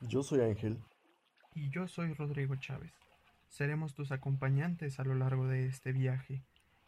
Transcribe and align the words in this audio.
Yo 0.00 0.22
soy 0.22 0.40
Ángel. 0.40 0.78
Y 1.54 1.70
yo 1.70 1.86
soy 1.86 2.14
Rodrigo 2.14 2.56
Chávez. 2.56 2.92
Seremos 3.48 3.94
tus 3.94 4.12
acompañantes 4.12 4.98
a 4.98 5.04
lo 5.04 5.14
largo 5.14 5.46
de 5.46 5.66
este 5.66 5.92
viaje 5.92 6.42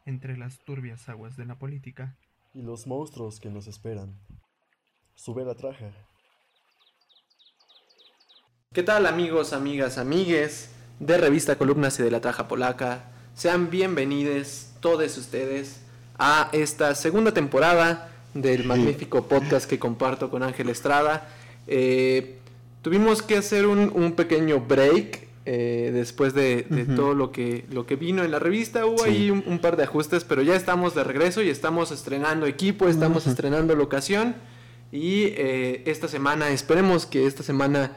entre 0.06 0.36
las 0.38 0.58
turbias 0.64 1.08
aguas 1.08 1.36
de 1.36 1.44
la 1.44 1.58
política 1.58 2.16
y 2.54 2.62
los 2.62 2.86
monstruos 2.86 3.40
que 3.40 3.50
nos 3.50 3.66
esperan. 3.66 4.18
Sube 5.14 5.44
la 5.44 5.54
traja. 5.54 5.90
¿Qué 8.72 8.82
tal 8.82 9.06
amigos, 9.06 9.52
amigas, 9.52 9.98
amigues 9.98 10.70
de 10.98 11.18
Revista 11.18 11.56
Columnas 11.56 11.98
y 12.00 12.02
de 12.02 12.10
la 12.10 12.20
Traja 12.20 12.48
Polaca? 12.48 13.10
Sean 13.34 13.70
bienvenidos 13.70 14.72
todos 14.80 15.18
ustedes 15.18 15.82
a 16.18 16.48
esta 16.52 16.94
segunda 16.94 17.32
temporada 17.32 18.10
del 18.32 18.64
magnífico 18.64 19.28
podcast 19.28 19.68
que 19.68 19.78
comparto 19.78 20.30
con 20.30 20.42
Ángel 20.42 20.70
Estrada. 20.70 21.28
Eh, 21.66 22.41
tuvimos 22.82 23.22
que 23.22 23.36
hacer 23.36 23.66
un, 23.66 24.12
pequeño 24.12 24.60
break 24.60 25.28
eh, 25.44 25.90
después 25.92 26.34
de, 26.34 26.66
todo 26.94 27.14
lo 27.14 27.32
que, 27.32 27.64
lo 27.70 27.86
que 27.86 27.96
vino 27.96 28.22
en 28.22 28.30
la 28.30 28.38
revista. 28.38 28.84
Hubo 28.86 29.04
ahí 29.04 29.30
un, 29.30 29.58
par 29.60 29.76
de 29.76 29.84
ajustes, 29.84 30.24
pero 30.24 30.42
ya 30.42 30.54
estamos 30.54 30.94
de 30.94 31.04
regreso 31.04 31.40
y 31.42 31.48
estamos 31.48 31.90
estrenando 31.90 32.46
equipo, 32.46 32.88
estamos 32.88 33.26
estrenando 33.26 33.74
locación. 33.74 34.34
Y 34.90 35.24
eh, 35.36 35.82
esta 35.86 36.06
semana, 36.06 36.50
esperemos 36.50 37.06
que 37.06 37.26
esta 37.26 37.42
semana 37.42 37.92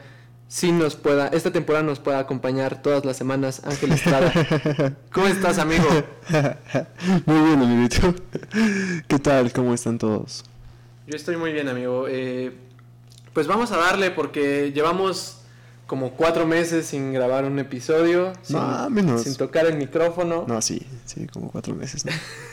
sí 0.48 0.72
nos 0.72 0.96
pueda, 0.96 1.28
esta 1.28 1.52
temporada 1.52 1.84
nos 1.84 1.98
pueda 1.98 2.20
acompañar 2.20 2.80
todas 2.80 3.04
las 3.04 3.16
semanas 3.16 3.62
Ángel 3.64 3.92
Estrada. 3.92 4.32
¿Cómo 5.12 5.26
estás, 5.26 5.58
amigo? 5.58 5.84
Muy 7.26 7.48
bien, 7.48 7.62
amiguito. 7.62 8.14
¿Qué 9.08 9.18
tal? 9.18 9.52
¿Cómo 9.52 9.74
están 9.74 9.98
todos? 9.98 10.44
Yo 11.06 11.14
estoy 11.14 11.36
muy 11.36 11.52
bien, 11.52 11.68
amigo. 11.68 12.06
Eh, 12.08 12.52
pues 13.36 13.46
vamos 13.46 13.70
a 13.70 13.76
darle 13.76 14.10
porque 14.10 14.72
llevamos 14.72 15.42
como 15.86 16.12
cuatro 16.12 16.46
meses 16.46 16.86
sin 16.86 17.12
grabar 17.12 17.44
un 17.44 17.58
episodio, 17.58 18.32
sin, 18.40 18.56
menos. 18.88 19.24
sin 19.24 19.36
tocar 19.36 19.66
el 19.66 19.76
micrófono. 19.76 20.46
No, 20.48 20.62
sí, 20.62 20.80
sí, 21.04 21.26
como 21.26 21.50
cuatro 21.50 21.74
meses. 21.74 22.06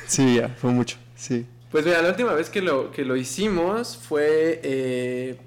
sí, 0.07 0.35
ya, 0.35 0.49
fue 0.49 0.71
mucho, 0.71 0.97
sí. 1.15 1.45
Pues 1.71 1.85
mira, 1.85 2.01
la 2.01 2.09
última 2.09 2.33
vez 2.33 2.49
que 2.49 2.61
lo, 2.61 2.91
que 2.91 3.05
lo 3.05 3.15
hicimos 3.15 3.95
fue 3.95 4.59
eh, 4.61 5.37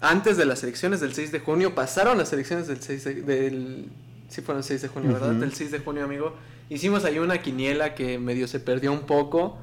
antes 0.00 0.38
de 0.38 0.46
las 0.46 0.62
elecciones 0.62 1.00
del 1.00 1.12
6 1.12 1.32
de 1.32 1.40
junio. 1.40 1.74
Pasaron 1.74 2.16
las 2.16 2.32
elecciones 2.32 2.66
del 2.66 2.80
6 2.80 3.04
de, 3.04 3.14
del... 3.20 3.90
Sí 4.30 4.40
fueron 4.40 4.60
el 4.60 4.64
6 4.64 4.80
de 4.80 4.88
junio, 4.88 5.12
¿verdad? 5.12 5.32
Del 5.32 5.52
6 5.52 5.70
de 5.70 5.80
junio, 5.80 6.02
amigo. 6.02 6.34
Hicimos 6.70 7.04
ahí 7.04 7.18
una 7.18 7.42
quiniela 7.42 7.94
que 7.94 8.18
medio 8.18 8.48
se 8.48 8.58
perdió 8.58 8.90
un 8.90 9.02
poco. 9.02 9.58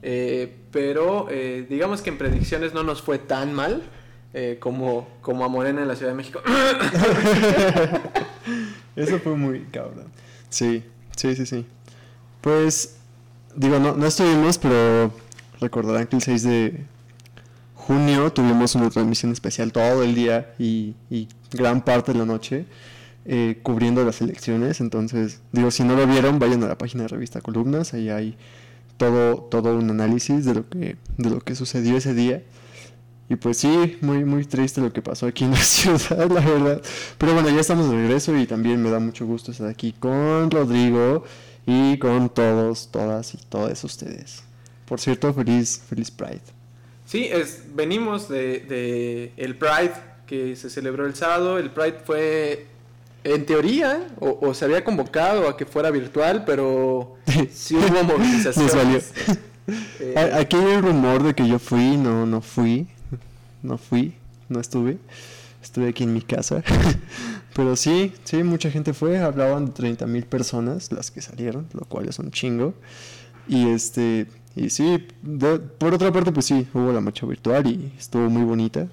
Eh, 0.00 0.56
pero 0.72 1.26
eh, 1.30 1.66
digamos 1.68 2.00
que 2.00 2.08
en 2.08 2.16
predicciones 2.16 2.72
no 2.72 2.84
nos 2.84 3.02
fue 3.02 3.18
tan 3.18 3.52
mal 3.52 3.82
como, 4.60 5.08
como 5.22 5.44
a 5.44 5.48
Morena 5.48 5.82
en 5.82 5.88
la 5.88 5.96
Ciudad 5.96 6.12
de 6.12 6.16
México. 6.16 6.40
Eso 8.96 9.18
fue 9.18 9.36
muy 9.36 9.60
cabrón. 9.70 10.06
Sí, 10.48 10.82
sí, 11.16 11.36
sí, 11.36 11.46
sí. 11.46 11.66
Pues, 12.40 12.96
digo, 13.54 13.78
no, 13.78 13.94
no 13.94 14.06
estuvimos, 14.06 14.58
pero 14.58 15.12
Recordarán 15.60 16.06
que 16.06 16.16
el 16.16 16.22
6 16.22 16.42
de 16.42 16.84
junio 17.74 18.32
tuvimos 18.32 18.74
una 18.74 18.90
transmisión 18.90 19.32
especial 19.32 19.72
todo 19.72 20.02
el 20.02 20.14
día 20.14 20.54
y, 20.58 20.94
gran 21.52 21.82
parte 21.82 22.12
de 22.12 22.18
la 22.18 22.26
noche 22.26 22.66
eh, 23.24 23.60
cubriendo 23.62 24.04
las 24.04 24.20
elecciones. 24.20 24.80
Entonces, 24.80 25.40
digo, 25.52 25.70
si 25.70 25.84
no 25.84 25.96
lo 25.96 26.06
vieron, 26.06 26.38
vayan 26.38 26.62
a 26.64 26.68
la 26.68 26.78
página 26.78 27.04
de 27.04 27.08
Revista 27.08 27.40
Columnas, 27.40 27.94
ahí 27.94 28.10
hay 28.10 28.36
todo, 28.98 29.36
todo 29.36 29.76
un 29.76 29.90
análisis 29.90 30.44
de 30.44 30.54
lo 30.54 30.68
que, 30.68 30.96
de 31.16 31.30
lo 31.30 31.40
que 31.40 31.54
sucedió 31.54 31.96
ese 31.96 32.14
día. 32.14 32.42
Y 33.28 33.36
pues 33.36 33.58
sí, 33.58 33.98
muy, 34.02 34.24
muy 34.24 34.44
triste 34.44 34.80
lo 34.80 34.92
que 34.92 35.02
pasó 35.02 35.26
aquí 35.26 35.44
en 35.44 35.50
la 35.50 35.56
ciudad, 35.62 36.30
la 36.30 36.40
verdad. 36.40 36.82
Pero 37.18 37.34
bueno, 37.34 37.50
ya 37.50 37.60
estamos 37.60 37.90
de 37.90 37.96
regreso 37.96 38.36
y 38.36 38.46
también 38.46 38.82
me 38.82 38.90
da 38.90 39.00
mucho 39.00 39.26
gusto 39.26 39.50
estar 39.50 39.68
aquí 39.68 39.92
con 39.92 40.50
Rodrigo 40.50 41.24
y 41.66 41.98
con 41.98 42.28
todos, 42.28 42.88
todas 42.92 43.34
y 43.34 43.38
todos 43.48 43.82
ustedes. 43.82 44.44
Por 44.86 45.00
cierto, 45.00 45.34
feliz, 45.34 45.82
feliz 45.88 46.10
Pride. 46.10 46.40
Sí, 47.04 47.24
es, 47.24 47.64
venimos 47.74 48.28
de, 48.28 49.32
el 49.36 49.56
Pride 49.56 49.94
que 50.26 50.54
se 50.54 50.70
celebró 50.70 51.06
el 51.06 51.16
sábado. 51.16 51.58
El 51.58 51.70
Pride 51.70 51.98
fue, 52.04 52.66
en 53.24 53.44
teoría, 53.44 54.06
o, 54.20 54.54
se 54.54 54.64
había 54.64 54.84
convocado 54.84 55.48
a 55.48 55.56
que 55.56 55.66
fuera 55.66 55.90
virtual, 55.90 56.44
pero 56.44 57.16
sí 57.52 57.74
hubo 57.74 58.04
movilización. 58.04 59.02
Eh, 59.98 60.14
aquí 60.34 60.56
hay 60.56 60.76
un 60.76 60.82
rumor 60.82 61.24
de 61.24 61.34
que 61.34 61.46
yo 61.48 61.58
fui, 61.58 61.96
no, 61.96 62.24
no 62.24 62.40
fui, 62.40 62.86
no 63.66 63.78
fui, 63.78 64.14
no 64.48 64.60
estuve. 64.60 64.98
Estuve 65.62 65.88
aquí 65.88 66.04
en 66.04 66.14
mi 66.14 66.22
casa. 66.22 66.62
Pero 67.54 67.74
sí, 67.74 68.12
sí, 68.24 68.42
mucha 68.42 68.70
gente 68.70 68.92
fue. 68.94 69.18
Hablaban 69.18 69.66
de 69.66 69.72
30 69.72 70.06
mil 70.06 70.24
personas 70.24 70.92
las 70.92 71.10
que 71.10 71.20
salieron, 71.20 71.66
lo 71.72 71.84
cual 71.86 72.08
es 72.08 72.18
un 72.18 72.30
chingo. 72.30 72.74
Y 73.48 73.68
este, 73.68 74.26
y 74.54 74.70
sí, 74.70 75.06
por 75.78 75.94
otra 75.94 76.12
parte, 76.12 76.32
pues 76.32 76.46
sí, 76.46 76.66
hubo 76.72 76.92
la 76.92 77.00
marcha 77.00 77.26
virtual 77.26 77.66
y 77.66 77.92
estuvo 77.98 78.30
muy 78.30 78.42
bonita. 78.42 78.88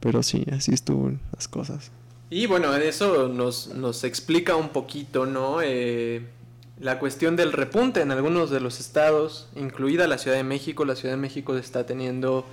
Pero 0.00 0.22
sí, 0.22 0.44
así 0.52 0.72
estuvo 0.72 1.12
las 1.34 1.48
cosas. 1.48 1.90
Y 2.30 2.46
bueno, 2.46 2.74
eso 2.76 3.28
nos, 3.28 3.74
nos 3.74 4.04
explica 4.04 4.54
un 4.56 4.68
poquito, 4.68 5.26
¿no? 5.26 5.62
Eh, 5.62 6.22
la 6.78 6.98
cuestión 7.00 7.34
del 7.34 7.52
repunte 7.52 8.02
en 8.02 8.12
algunos 8.12 8.50
de 8.50 8.60
los 8.60 8.78
estados, 8.78 9.48
incluida 9.56 10.06
la 10.06 10.18
Ciudad 10.18 10.36
de 10.36 10.44
México. 10.44 10.84
La 10.84 10.94
Ciudad 10.94 11.14
de 11.14 11.20
México 11.20 11.56
está 11.56 11.86
teniendo 11.86 12.44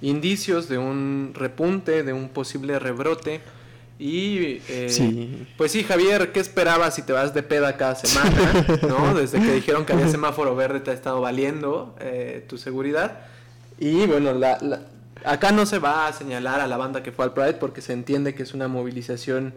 indicios 0.00 0.68
de 0.68 0.78
un 0.78 1.32
repunte, 1.34 2.02
de 2.02 2.12
un 2.12 2.28
posible 2.28 2.78
rebrote. 2.78 3.40
Y 3.98 4.60
eh, 4.68 5.46
pues 5.56 5.72
sí, 5.72 5.84
Javier, 5.84 6.32
¿qué 6.32 6.40
esperabas 6.40 6.96
si 6.96 7.02
te 7.02 7.12
vas 7.12 7.32
de 7.32 7.42
peda 7.42 7.76
cada 7.76 7.94
semana? 7.94 8.66
¿no? 8.88 9.14
Desde 9.14 9.40
que 9.40 9.52
dijeron 9.52 9.84
que 9.84 9.92
había 9.92 10.08
semáforo 10.08 10.56
verde 10.56 10.80
te 10.80 10.90
ha 10.90 10.94
estado 10.94 11.20
valiendo 11.20 11.94
eh, 12.00 12.44
tu 12.48 12.58
seguridad. 12.58 13.20
Y 13.78 14.06
bueno, 14.06 14.32
la, 14.32 14.58
acá 15.24 15.52
no 15.52 15.64
se 15.64 15.78
va 15.78 16.06
a 16.06 16.12
señalar 16.12 16.60
a 16.60 16.66
la 16.66 16.76
banda 16.76 17.02
que 17.02 17.12
fue 17.12 17.24
al 17.24 17.32
Pride 17.32 17.54
porque 17.54 17.80
se 17.80 17.92
entiende 17.92 18.34
que 18.34 18.42
es 18.42 18.52
una 18.52 18.68
movilización 18.68 19.54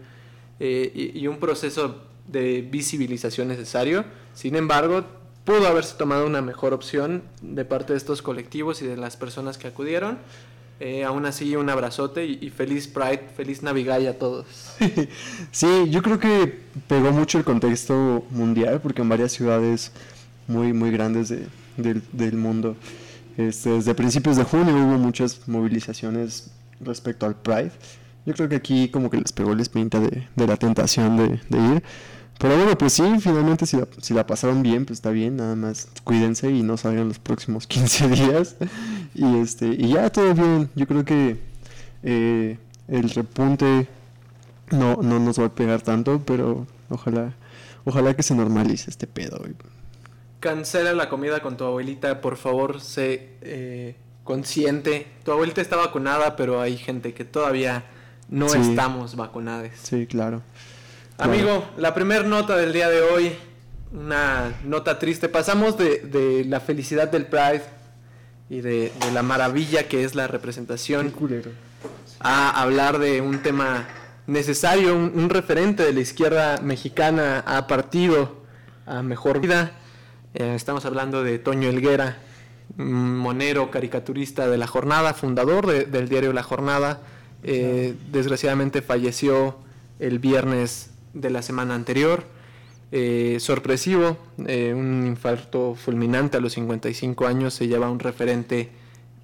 eh, 0.60 0.92
y, 0.94 1.20
y, 1.20 1.28
un 1.28 1.38
proceso 1.38 2.04
de 2.28 2.62
visibilización 2.62 3.48
necesario. 3.48 4.06
Sin 4.34 4.56
embargo, 4.56 5.04
pudo 5.48 5.66
haberse 5.66 5.96
tomado 5.96 6.28
una 6.28 6.42
mejor 6.42 6.74
opción 6.74 7.24
de 7.42 7.64
parte 7.64 7.94
de 7.94 7.98
estos 7.98 8.22
colectivos 8.22 8.82
y 8.82 8.86
de 8.86 8.98
las 8.98 9.16
personas 9.16 9.58
que 9.58 9.70
acudieron. 9.70 10.18
Eh, 10.82 11.06
aún 11.06 11.26
así, 11.26 11.56
un 11.56 11.70
abrazote 11.70 12.26
y, 12.26 12.50
feliz 12.50 12.86
Pride, 12.90 13.30
feliz 13.34 13.64
Navigay 13.64 14.08
a 14.08 14.20
todos. 14.20 14.46
sí, 15.52 15.90
yo 15.90 16.04
creo 16.04 16.20
que 16.20 16.60
pegó 16.90 17.14
mucho 17.14 17.38
el 17.38 17.46
contexto 17.46 18.26
mundial 18.30 18.82
porque 18.82 19.02
en 19.02 19.08
varias 19.08 19.32
ciudades 19.32 19.94
muy, 20.48 20.74
muy 20.74 20.92
grandes 20.92 21.34
del 21.78 22.34
mundo, 22.34 22.76
este, 23.38 23.70
desde 23.70 23.96
principios 23.96 24.36
de 24.36 24.44
junio 24.44 24.76
hubo 24.76 24.98
muchas 24.98 25.48
movilizaciones 25.48 26.52
respecto 26.82 27.26
al 27.26 27.36
Pride. 27.36 27.72
Yo 28.26 28.34
creo 28.34 28.50
que 28.50 28.58
aquí 28.58 28.90
como 28.90 29.10
que 29.10 29.16
les 29.16 29.32
pegó 29.32 29.56
la 29.56 29.62
espinta 29.62 30.02
de, 30.02 30.28
la 30.36 30.58
tentación 30.58 31.16
de, 31.16 31.40
de 31.48 31.76
ir. 31.76 31.84
Pero 32.40 32.56
bueno, 32.56 32.78
pues 32.78 32.94
sí, 32.94 33.04
finalmente 33.20 33.66
si 33.66 33.78
la, 33.78 33.88
si 34.00 34.14
la 34.14 34.28
pasaron 34.28 34.62
bien, 34.62 34.86
pues 34.86 34.98
está 34.98 35.10
bien, 35.10 35.38
nada 35.38 35.56
más 35.56 35.88
cuídense 36.04 36.52
y 36.52 36.62
no 36.62 36.78
salgan 36.78 37.08
los 37.08 37.20
próximos 37.20 37.66
15 37.68 38.08
días. 38.10 38.56
Y 39.16 39.38
este 39.38 39.68
y 39.68 39.90
ya 39.90 40.10
todo 40.12 40.34
bien, 40.34 40.70
yo 40.76 40.88
creo 40.88 41.04
que 41.04 41.40
eh, 42.04 42.58
el 42.88 43.10
repunte 43.10 43.88
no, 44.72 44.98
no 44.98 45.20
nos 45.20 45.40
va 45.40 45.46
a 45.46 45.50
pegar 45.50 45.82
tanto, 45.82 46.22
pero 46.26 46.68
ojalá, 46.90 47.34
ojalá 47.86 48.14
que 48.16 48.24
se 48.24 48.36
normalice 48.36 48.90
este 48.90 49.08
pedo. 49.08 49.42
Cancela 50.40 50.94
la 50.94 51.10
comida 51.10 51.40
con 51.42 51.58
tu 51.58 51.64
abuelita, 51.64 52.22
por 52.22 52.38
favor, 52.38 52.82
sé 52.82 53.38
eh, 53.42 53.96
consciente. 54.24 55.08
Tu 55.24 55.32
abuelita 55.32 55.62
está 55.62 55.76
vacunada, 55.76 56.36
pero 56.36 56.62
hay 56.62 56.78
gente 56.78 57.14
que 57.14 57.26
todavía 57.26 57.86
no 58.30 58.46
estamos 58.54 59.16
vacunados. 59.16 59.72
Sí, 59.82 60.06
claro. 60.06 60.44
Amigo, 61.20 61.68
la 61.78 61.96
primera 61.96 62.22
nota 62.22 62.56
del 62.56 62.74
día 62.74 62.90
de 62.90 63.02
hoy, 63.02 63.36
una 63.92 64.54
nota 64.64 65.00
triste. 65.00 65.28
Pasamos 65.28 65.76
de, 65.76 66.46
la 66.48 66.60
felicidad 66.60 67.12
del 67.12 67.26
Pride 67.26 67.64
y 68.52 68.62
de, 68.62 68.92
la 69.14 69.24
maravilla 69.24 69.88
que 69.88 70.04
es 70.04 70.14
la 70.14 70.28
representación 70.28 71.12
a 72.20 72.62
hablar 72.62 73.00
de 73.00 73.22
un 73.22 73.40
tema 73.42 73.88
necesario, 74.28 74.96
un, 74.96 75.30
referente 75.32 75.82
de 75.82 75.92
la 75.92 76.02
izquierda 76.02 76.60
mexicana 76.62 77.44
a 77.48 77.66
partido 77.66 78.44
a 78.86 79.02
mejor 79.02 79.42
vida. 79.42 79.72
Eh, 80.36 80.54
estamos 80.56 80.86
hablando 80.86 81.24
de 81.24 81.40
Toño 81.40 81.68
Elguera, 81.68 82.20
monero, 82.76 83.72
caricaturista 83.72 84.48
de 84.48 84.60
La 84.60 84.68
Jornada, 84.68 85.16
fundador 85.16 85.66
del 85.66 86.10
diario 86.10 86.32
La 86.32 86.44
Jornada. 86.44 87.02
Eh, 87.42 87.96
desgraciadamente 88.12 88.84
falleció 88.84 89.58
el 90.00 90.20
viernes 90.20 90.92
de 91.22 91.30
la 91.30 91.42
semana 91.42 91.76
anterior. 91.76 92.24
Eh, 92.92 93.38
sorpresivo, 93.42 94.18
eh, 94.46 94.74
un 94.74 95.06
infarto 95.06 95.76
fulminante 95.76 96.38
a 96.38 96.40
los 96.40 96.54
55 96.54 97.28
años, 97.28 97.54
se 97.54 97.68
lleva 97.68 97.90
un 97.90 98.00
referente 98.00 98.70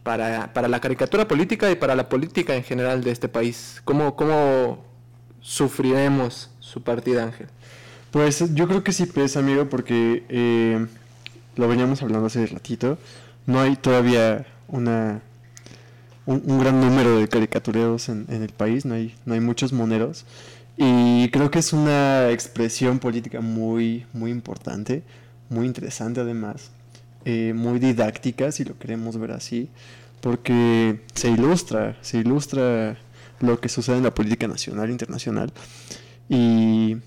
para, 0.04 0.52
para, 0.52 0.68
la 0.68 0.82
caricatura 0.82 1.28
política 1.28 1.72
y 1.72 1.76
para 1.76 1.96
la 1.96 2.10
política 2.10 2.56
en 2.56 2.64
general 2.64 3.04
de 3.04 3.12
este 3.12 3.30
país? 3.30 3.82
¿Cómo, 3.86 4.18
cómo 4.18 4.84
sufriremos 5.40 6.50
su 6.60 6.84
partida, 6.84 7.24
Ángel? 7.24 7.48
Pues 8.12 8.54
yo 8.54 8.68
creo 8.68 8.84
que 8.84 8.92
sí 8.92 9.06
pesa, 9.06 9.40
amigo, 9.40 9.70
porque 9.70 10.24
eh, 10.28 10.86
lo 11.56 11.68
veníamos 11.68 12.02
hablando 12.02 12.28
hace 12.28 12.46
ratito. 12.48 12.98
No 13.46 13.62
hay 13.62 13.78
todavía 13.78 14.46
una 14.68 15.22
un, 16.26 16.60
gran 16.60 16.80
número 16.80 17.18
de 17.18 17.28
caricatureros 17.28 18.10
en, 18.10 18.26
en, 18.30 18.44
el 18.44 18.50
país, 18.50 18.86
no 18.86 18.96
hay, 18.96 19.16
no 19.26 19.34
hay 19.34 19.40
muchos 19.40 19.74
moneros. 19.74 20.26
Y 20.78 21.30
creo 21.30 21.52
que 21.52 21.60
es 21.60 21.74
una 21.74 22.32
expresión 22.32 23.00
política 23.00 23.42
muy, 23.42 24.06
muy 24.14 24.32
importante, 24.32 25.04
muy 25.50 25.66
interesante 25.68 26.22
además, 26.22 26.72
eh, 27.26 27.54
muy 27.56 27.80
didáctica 27.80 28.52
si 28.52 28.64
lo 28.64 28.78
queremos 28.80 29.18
ver 29.18 29.32
así, 29.32 29.70
porque 30.22 31.02
se 31.14 31.30
ilustra, 31.30 31.98
se 32.02 32.18
ilustra 32.18 32.98
lo 33.40 33.60
que 33.60 33.70
sucede 33.70 33.98
en 33.98 34.04
la 34.04 34.14
política 34.14 34.48
nacional 34.48 34.90
e 34.90 34.92
internacional. 34.92 35.54
Y, 36.28 36.98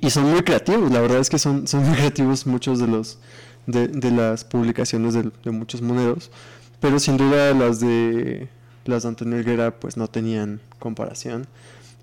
y, 0.00 0.10
son 0.10 0.30
muy 0.30 0.42
creativos, 0.42 0.90
la 0.90 1.00
verdad 1.00 1.20
es 1.20 1.30
que 1.30 1.38
son, 1.38 1.66
son 1.66 1.86
muy 1.86 1.96
creativos 1.96 2.46
muchos 2.46 2.78
de 2.78 2.88
los 2.88 3.18
de, 3.66 3.88
de 3.88 4.10
las 4.10 4.44
publicaciones 4.44 5.14
de, 5.14 5.30
de 5.44 5.50
muchos 5.50 5.82
moneros. 5.82 6.30
Pero 6.80 6.98
sin 6.98 7.16
duda 7.16 7.54
las 7.54 7.80
de 7.80 8.48
las 8.84 9.02
de 9.02 9.08
Antonio 9.08 9.38
Helguera 9.38 9.78
pues 9.78 9.96
no 9.96 10.08
tenían 10.08 10.60
comparación. 10.78 11.46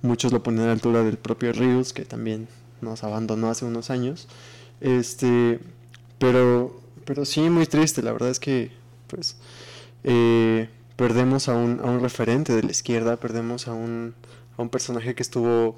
Muchos 0.04 0.32
lo 0.32 0.44
ponían 0.44 0.66
a 0.66 0.68
la 0.68 0.74
altura 0.74 1.04
del 1.04 1.18
propio 1.18 1.52
Rius, 1.52 1.94
que 1.94 2.06
también 2.06 2.48
nos 2.82 3.04
abandonó 3.04 3.50
hace 3.50 3.66
unos 3.66 3.90
años. 3.90 4.28
Este, 4.82 5.60
pero, 6.20 6.80
pero 7.06 7.26
sí, 7.26 7.50
muy 7.50 7.66
triste. 7.66 8.04
La 8.04 8.12
verdad 8.12 8.30
es 8.30 8.40
que 8.40 8.72
pues 9.08 9.38
eh, 10.04 10.70
perdemos 10.96 11.50
a 11.50 11.56
un, 11.56 11.80
a 11.84 11.86
un 11.90 12.02
referente 12.02 12.54
de 12.54 12.64
la 12.64 12.72
izquierda, 12.72 13.18
perdemos 13.18 13.68
a 13.68 13.74
un, 13.74 14.14
a 14.58 14.62
un 14.62 14.70
personaje 14.70 15.16
que 15.16 15.24
estuvo 15.24 15.78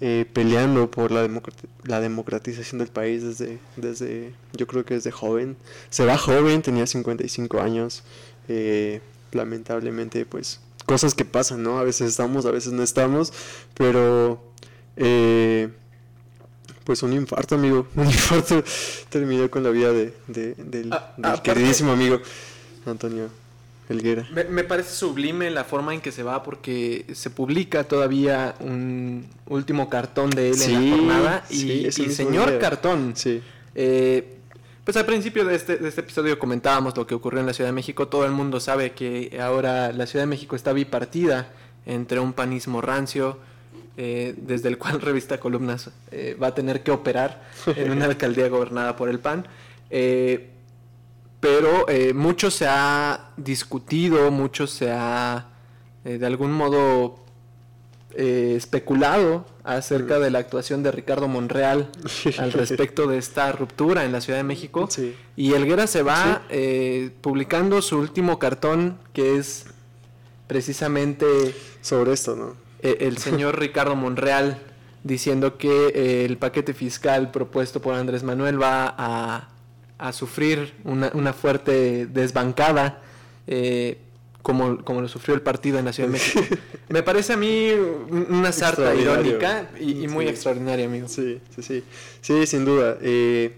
eh, 0.00 0.26
peleando 0.30 0.90
por 0.90 1.10
la, 1.10 1.26
la 1.84 2.00
democratización 2.00 2.78
del 2.78 2.88
país 2.88 3.22
desde, 3.22 3.58
desde, 3.76 4.34
yo 4.52 4.66
creo 4.66 4.84
que 4.84 4.94
desde 4.94 5.10
joven. 5.10 5.56
Se 5.90 6.04
va 6.04 6.18
joven, 6.18 6.62
tenía 6.62 6.86
55 6.86 7.60
años, 7.60 8.02
eh, 8.48 9.00
lamentablemente, 9.32 10.26
pues 10.26 10.60
cosas 10.86 11.14
que 11.14 11.24
pasan, 11.24 11.62
¿no? 11.62 11.78
A 11.78 11.82
veces 11.82 12.08
estamos, 12.08 12.46
a 12.46 12.50
veces 12.50 12.72
no 12.72 12.82
estamos, 12.82 13.32
pero 13.74 14.40
eh, 14.96 15.68
pues 16.84 17.02
un 17.02 17.12
infarto, 17.12 17.56
amigo, 17.56 17.88
un 17.96 18.06
infarto 18.06 18.64
terminó 19.10 19.50
con 19.50 19.62
la 19.64 19.70
vida 19.70 19.92
de, 19.92 20.14
del, 20.26 20.92
ah, 20.92 21.14
del 21.16 21.42
queridísimo 21.42 21.92
amigo 21.92 22.20
Antonio 22.86 23.28
Helguera. 23.88 24.26
Me, 24.32 24.64
parece 24.64 24.94
sublime 24.94 25.50
la 25.50 25.64
forma 25.64 25.92
en 25.92 26.00
que 26.00 26.12
se 26.12 26.22
va 26.22 26.42
porque 26.42 27.04
se 27.12 27.30
publica 27.30 27.84
todavía 27.84 28.54
un 28.60 29.26
último 29.46 29.88
cartón 29.88 30.30
de 30.30 30.50
él 30.50 30.62
en 30.62 30.72
la 30.90 30.96
jornada 30.96 31.44
y, 31.50 31.90
señor 31.90 32.58
cartón. 32.58 33.12
Sí. 33.14 33.42
Eh, 33.74 34.35
pues 34.86 34.96
al 34.96 35.04
principio 35.04 35.44
de 35.44 35.56
este, 35.56 35.78
de 35.78 35.88
este 35.88 36.02
episodio 36.02 36.38
comentábamos 36.38 36.96
lo 36.96 37.08
que 37.08 37.16
ocurrió 37.16 37.40
en 37.40 37.46
la 37.46 37.52
Ciudad 37.52 37.70
de 37.70 37.74
México. 37.74 38.06
Todo 38.06 38.24
el 38.24 38.30
mundo 38.30 38.60
sabe 38.60 38.92
que 38.92 39.36
ahora 39.42 39.90
la 39.90 40.06
Ciudad 40.06 40.22
de 40.22 40.28
México 40.28 40.54
está 40.54 40.72
bipartida 40.72 41.48
entre 41.86 42.20
un 42.20 42.32
panismo 42.32 42.80
rancio, 42.80 43.36
eh, 43.96 44.36
desde 44.36 44.68
el 44.68 44.78
cual 44.78 45.00
Revista 45.02 45.40
Columnas 45.40 45.90
eh, 46.12 46.36
va 46.40 46.46
a 46.46 46.54
tener 46.54 46.84
que 46.84 46.92
operar 46.92 47.42
en 47.66 47.90
una 47.90 48.04
alcaldía 48.12 48.48
gobernada 48.48 48.94
por 48.94 49.08
el 49.08 49.18
PAN. 49.18 49.48
Eh, 49.90 50.50
pero 51.40 51.86
mucho 52.14 52.52
se 52.52 52.68
ha 52.68 53.30
discutido, 53.36 54.30
mucho 54.30 54.68
se 54.68 54.92
ha 54.92 55.48
de 56.04 56.24
algún 56.24 56.52
modo 56.52 57.24
especulado 58.14 59.46
acerca 59.66 60.18
de 60.18 60.30
la 60.30 60.38
actuación 60.38 60.82
de 60.82 60.92
Ricardo 60.92 61.28
Monreal 61.28 61.90
al 62.38 62.52
respecto 62.52 63.06
de 63.06 63.18
esta 63.18 63.50
ruptura 63.52 64.04
en 64.04 64.12
la 64.12 64.20
Ciudad 64.20 64.38
de 64.38 64.44
México. 64.44 64.88
Y 65.36 65.52
Elguera 65.52 65.86
se 65.86 66.02
va 66.02 66.42
eh, 66.48 67.10
publicando 67.20 67.82
su 67.82 67.98
último 67.98 68.38
cartón, 68.38 68.98
que 69.12 69.36
es 69.36 69.66
precisamente... 70.46 71.26
Sobre 71.82 72.12
esto, 72.12 72.36
¿no? 72.36 72.56
E, 72.82 72.98
el 73.00 73.18
señor 73.18 73.58
Ricardo 73.60 73.96
Monreal 73.96 74.58
diciendo 75.02 75.56
que 75.56 75.88
eh, 75.88 76.24
el 76.24 76.36
paquete 76.36 76.74
fiscal 76.74 77.30
propuesto 77.30 77.80
por 77.80 77.94
Andrés 77.94 78.22
Manuel 78.22 78.60
va 78.60 78.94
a, 78.96 79.48
a 79.98 80.12
sufrir 80.12 80.74
una, 80.84 81.10
una, 81.14 81.32
fuerte 81.32 82.06
desbancada. 82.06 83.02
Eh, 83.46 83.98
como, 84.46 84.84
como 84.84 85.00
lo 85.00 85.08
sufrió 85.08 85.34
el 85.34 85.42
partido 85.42 85.80
en 85.80 85.86
la 85.86 85.92
Ciudad 85.92 86.08
de 86.08 86.12
México. 86.12 86.40
Me 86.88 87.02
parece 87.02 87.32
a 87.32 87.36
mí 87.36 87.68
una 88.28 88.52
sarta 88.52 88.94
irónica 88.94 89.68
y, 89.80 90.06
muy 90.06 90.28
extraordinaria, 90.28 90.86
amigo. 90.86 91.08
Sí, 91.08 91.40
sí, 91.52 91.62
sí. 91.64 91.82
Sí, 92.20 92.46
sin 92.46 92.64
duda. 92.64 92.96
Eh, 93.00 93.56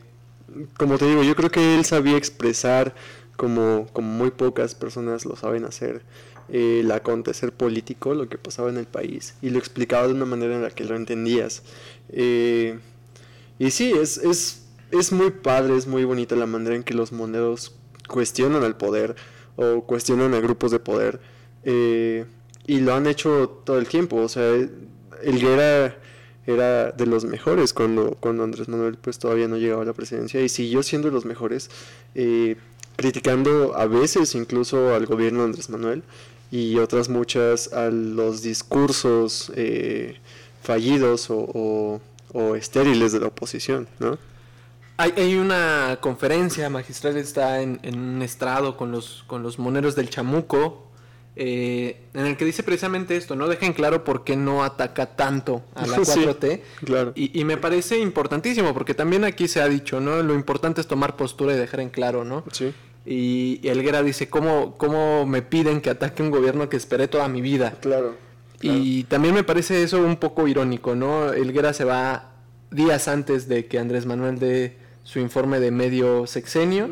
como 0.79 0.97
te 0.97 1.05
digo, 1.05 1.23
yo 1.23 1.37
creo 1.37 1.51
que 1.51 1.77
él 1.77 1.85
sabía 1.85 2.17
expresar 2.17 2.95
como, 3.37 3.87
como 3.93 4.09
muy 4.09 4.31
pocas 4.31 4.75
personas 4.75 5.27
lo 5.27 5.37
saben 5.37 5.67
hacer 5.67 6.01
eh, 6.49 6.81
el 6.81 6.91
acontecer 6.91 7.53
político, 7.53 8.15
lo 8.15 8.31
que 8.31 8.39
pasaba 8.39 8.71
en 8.71 8.79
el 8.79 8.87
país, 8.87 9.35
y 9.43 9.51
lo 9.51 9.59
explicaba 9.59 10.07
de 10.07 10.15
una 10.15 10.25
manera 10.25 10.55
en 10.55 10.63
la 10.63 10.71
que 10.71 10.85
lo 10.85 10.97
entendías. 10.97 11.65
Eh, 12.09 12.79
y 13.59 13.73
sí, 13.73 13.93
es, 13.93 14.17
es, 14.17 14.63
es 14.91 15.13
muy 15.13 15.33
padre, 15.33 15.77
es 15.77 15.87
muy 15.87 16.05
bonita 16.05 16.35
la 16.35 16.47
manera 16.47 16.77
en 16.77 16.83
que 16.83 16.95
los 16.95 17.13
monedos 17.13 17.75
cuestionan 18.09 18.65
al 18.65 18.79
poder 18.79 19.17
o 19.59 19.83
cuestionan 19.83 20.33
a 20.35 20.41
grupos 20.41 20.71
de 20.71 20.79
poder. 20.79 21.21
Eh, 21.65 22.25
y 22.67 22.81
lo 22.81 22.95
han 22.95 23.07
hecho 23.09 23.61
todo 23.65 23.79
el 23.79 23.89
tiempo. 23.89 24.17
O 24.17 24.29
sea, 24.29 24.55
Elguera 25.23 25.99
era 26.47 26.93
de 26.93 27.07
los 27.07 27.25
mejores 27.25 27.75
cuando, 27.75 28.17
cuando 28.21 28.45
Andrés 28.45 28.69
Manuel 28.69 28.97
pues 28.97 29.19
todavía 29.19 29.49
no 29.49 29.57
llegaba 29.59 29.83
a 29.83 29.85
la 29.85 29.93
presidencia 29.93 30.41
y 30.41 30.49
siguió 30.49 30.83
siendo 30.83 31.09
de 31.09 31.15
los 31.15 31.27
mejores, 31.27 31.71
eh, 32.15 32.57
criticando 32.97 33.77
a 33.77 33.87
veces 33.87 34.35
incluso 34.35 34.95
al 34.95 35.07
gobierno 35.07 35.41
de 35.41 35.45
Andrés 35.47 35.69
Manuel 35.69 36.03
y 36.51 36.79
otras 36.79 37.09
muchas 37.09 37.73
a 37.75 37.91
los 37.91 38.43
discursos 38.43 39.53
eh, 39.57 40.17
fallidos 40.63 41.29
o, 41.31 42.01
o, 42.33 42.55
estériles 42.55 43.13
de 43.13 43.21
la 43.21 43.27
oposición, 43.27 43.89
¿no? 43.99 44.19
Hay, 45.01 45.37
una 45.37 45.99
conferencia 46.01 46.69
magistral, 46.69 47.17
está 47.17 47.63
en, 47.63 47.79
un 47.85 48.21
estrado 48.21 48.77
con 48.77 48.91
los, 48.91 49.23
con 49.29 49.45
los 49.45 49.61
moneros 49.61 49.95
del 49.95 50.11
chamuco, 50.11 50.89
eh, 51.37 52.01
en 52.15 52.27
el 52.27 52.37
que 52.37 52.45
dice 52.45 52.65
precisamente 52.65 53.17
esto, 53.17 53.37
¿no? 53.37 53.47
Dejen 53.47 53.75
claro 53.75 54.03
por 54.03 54.25
qué 54.25 54.35
no 54.35 54.65
ataca 54.65 55.15
tanto 55.15 55.63
a 55.77 55.87
la 55.87 55.97
4T. 55.99 56.63
claro. 56.85 57.13
y, 57.15 57.45
me 57.45 57.57
parece 57.57 58.01
importantísimo, 58.01 58.75
porque 58.75 58.93
también 58.93 59.25
aquí 59.25 59.47
se 59.47 59.63
ha 59.63 59.69
dicho, 59.69 60.01
¿no? 60.01 60.21
Lo 60.25 60.35
importante 60.35 60.81
es 60.81 60.89
tomar 60.89 61.15
postura 61.15 61.55
y 61.55 61.57
dejar 61.57 61.79
en 61.79 61.91
claro, 61.91 62.25
¿no? 62.25 62.43
Sí. 62.51 62.75
Y, 63.07 63.61
y 63.63 63.69
Elguera 63.69 64.03
dice, 64.03 64.29
¿cómo, 64.29 64.77
¿cómo 64.79 65.27
me 65.27 65.43
piden 65.43 65.81
que 65.81 65.91
ataque 65.91 66.25
un 66.25 66.33
gobierno 66.33 66.69
que 66.69 66.77
esperé 66.77 67.07
toda 67.07 67.29
mi 67.29 67.41
vida? 67.41 67.77
Claro. 67.81 68.17
Y 68.61 69.05
también 69.05 69.33
me 69.33 69.45
parece 69.45 69.85
eso 69.85 70.03
un 70.03 70.17
poco 70.17 70.49
irónico, 70.49 70.97
¿no? 70.97 71.33
Elguera 71.33 71.73
se 71.73 71.85
va 71.85 72.33
días 72.73 73.07
antes 73.07 73.49
de 73.49 73.67
que 73.67 73.79
Andrés 73.79 74.05
Manuel 74.05 74.41
dé 74.41 74.88
su 75.09 75.21
informe 75.21 75.59
de 75.59 75.71
medio 75.71 76.27
sexenio, 76.27 76.91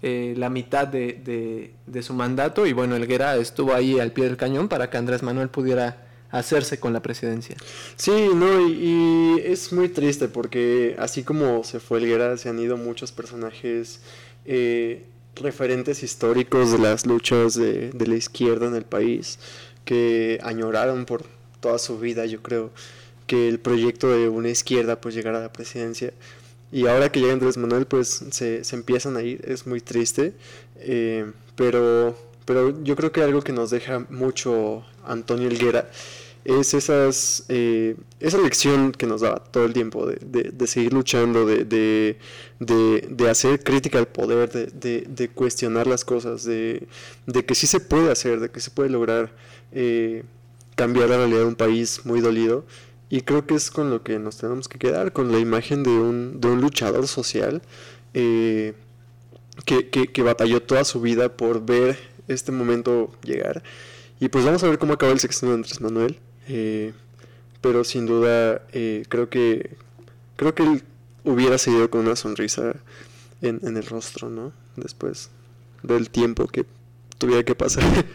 eh, 0.00 0.32
la 0.36 0.48
mitad 0.48 0.86
de, 0.86 1.72
de, 1.86 2.02
su 2.04 2.14
mandato 2.14 2.66
y 2.66 2.72
bueno, 2.72 2.94
Elguera 2.94 3.36
estuvo 3.36 3.74
ahí 3.74 3.98
al 3.98 4.12
pie 4.12 4.26
del 4.26 4.36
cañón 4.36 4.68
para 4.68 4.88
que 4.90 4.96
Andrés 4.96 5.24
Manuel 5.24 5.48
pudiera 5.48 6.06
hacerse 6.30 6.78
con 6.78 6.92
la 6.92 7.02
presidencia. 7.02 7.56
Sí, 7.96 8.28
no, 8.32 8.68
y, 8.68 9.42
es 9.44 9.72
muy 9.72 9.88
triste 9.88 10.28
porque 10.28 10.94
así 11.00 11.24
como 11.24 11.64
se 11.64 11.80
fue 11.80 11.98
Elguera, 11.98 12.36
se 12.36 12.48
han 12.48 12.60
ido 12.60 12.76
muchos 12.76 13.10
personajes 13.10 14.02
eh, 14.44 15.02
referentes 15.34 16.04
históricos 16.04 16.70
de 16.70 16.78
las 16.78 17.06
luchas 17.06 17.56
de, 17.56 17.90
de 17.90 18.06
la 18.06 18.14
izquierda 18.14 18.68
en 18.68 18.76
el 18.76 18.84
país 18.84 19.40
que 19.84 20.38
añoraron 20.44 21.06
por 21.06 21.24
toda 21.58 21.78
su 21.78 21.98
vida, 21.98 22.24
yo 22.24 22.40
creo, 22.40 22.70
que 23.26 23.48
el 23.48 23.58
proyecto 23.58 24.10
de 24.10 24.28
una 24.28 24.48
izquierda 24.48 25.00
pues 25.00 25.16
llegara 25.16 25.38
a 25.38 25.42
la 25.42 25.52
presidencia 25.52 26.12
y 26.70 26.86
ahora 26.86 27.10
que 27.10 27.20
llega 27.20 27.32
Andrés 27.32 27.56
Manuel, 27.56 27.86
pues 27.86 28.24
se, 28.30 28.64
se 28.64 28.76
empiezan 28.76 29.16
a 29.16 29.22
ir, 29.22 29.40
es 29.44 29.66
muy 29.66 29.80
triste, 29.80 30.34
eh, 30.76 31.30
pero, 31.56 32.16
pero 32.44 32.82
yo 32.82 32.94
creo 32.96 33.12
que 33.12 33.22
algo 33.22 33.42
que 33.42 33.52
nos 33.52 33.70
deja 33.70 34.06
mucho 34.10 34.84
Antonio 35.04 35.48
Elguera 35.48 35.90
es 36.44 36.72
esas, 36.72 37.44
eh, 37.48 37.96
esa 38.20 38.38
lección 38.38 38.92
que 38.92 39.06
nos 39.06 39.20
da 39.20 39.36
todo 39.36 39.66
el 39.66 39.72
tiempo 39.72 40.06
de, 40.06 40.16
de, 40.50 40.66
seguir 40.66 40.92
luchando, 40.94 41.44
de, 41.44 41.64
de, 41.64 42.16
de, 42.58 43.30
hacer 43.30 43.62
crítica 43.62 43.98
al 43.98 44.08
poder, 44.08 44.50
de, 44.50 45.30
cuestionar 45.34 45.86
las 45.86 46.04
cosas, 46.04 46.44
de, 46.44 46.86
que 47.46 47.54
sí 47.54 47.66
se 47.66 47.80
puede 47.80 48.10
hacer, 48.10 48.40
de 48.40 48.50
que 48.50 48.60
se 48.60 48.70
puede 48.70 48.88
lograr 48.88 49.30
eh, 49.72 50.24
cambiar 50.74 51.10
la 51.10 51.18
realidad 51.18 51.40
de 51.40 51.46
un 51.46 51.56
país 51.56 52.00
muy 52.04 52.20
dolido 52.20 52.64
y 53.10 53.22
creo 53.22 53.46
que 53.46 53.54
es 53.54 53.70
con 53.70 53.90
lo 53.90 54.02
que 54.02 54.18
nos 54.18 54.36
tenemos 54.36 54.68
que 54.68 54.78
quedar, 54.78 55.12
con 55.12 55.32
la 55.32 55.38
imagen 55.38 55.82
de 55.82 55.90
un, 55.90 56.40
de 56.40 56.48
un 56.48 56.60
luchador 56.60 57.08
social 57.08 57.62
eh, 58.14 58.74
que, 59.64 59.88
que, 59.88 60.22
batalló 60.22 60.62
toda 60.62 60.84
su 60.84 61.00
vida 61.00 61.36
por 61.36 61.64
ver 61.64 61.98
este 62.28 62.52
momento 62.52 63.10
llegar. 63.22 63.62
Y 64.20 64.28
pues 64.28 64.44
vamos 64.44 64.62
a 64.62 64.68
ver 64.68 64.78
cómo 64.78 64.94
acaba 64.94 65.12
el 65.12 65.20
sexenio 65.20 65.52
de 65.52 65.56
Andrés 65.56 65.80
Manuel. 65.80 66.18
Eh, 66.48 66.92
pero 67.60 67.84
sin 67.84 68.06
duda 68.06 68.62
eh, 68.72 69.04
creo 69.08 69.28
que 69.28 69.76
creo 70.36 70.54
que 70.54 70.62
él 70.62 70.82
hubiera 71.24 71.58
seguido 71.58 71.90
con 71.90 72.02
una 72.02 72.16
sonrisa 72.16 72.76
en, 73.42 73.60
en 73.62 73.76
el 73.76 73.86
rostro, 73.86 74.30
¿no? 74.30 74.52
Después 74.76 75.30
del 75.82 76.10
tiempo 76.10 76.46
que 76.46 76.64
tuviera 77.18 77.42
que 77.44 77.54
pasar. 77.54 77.84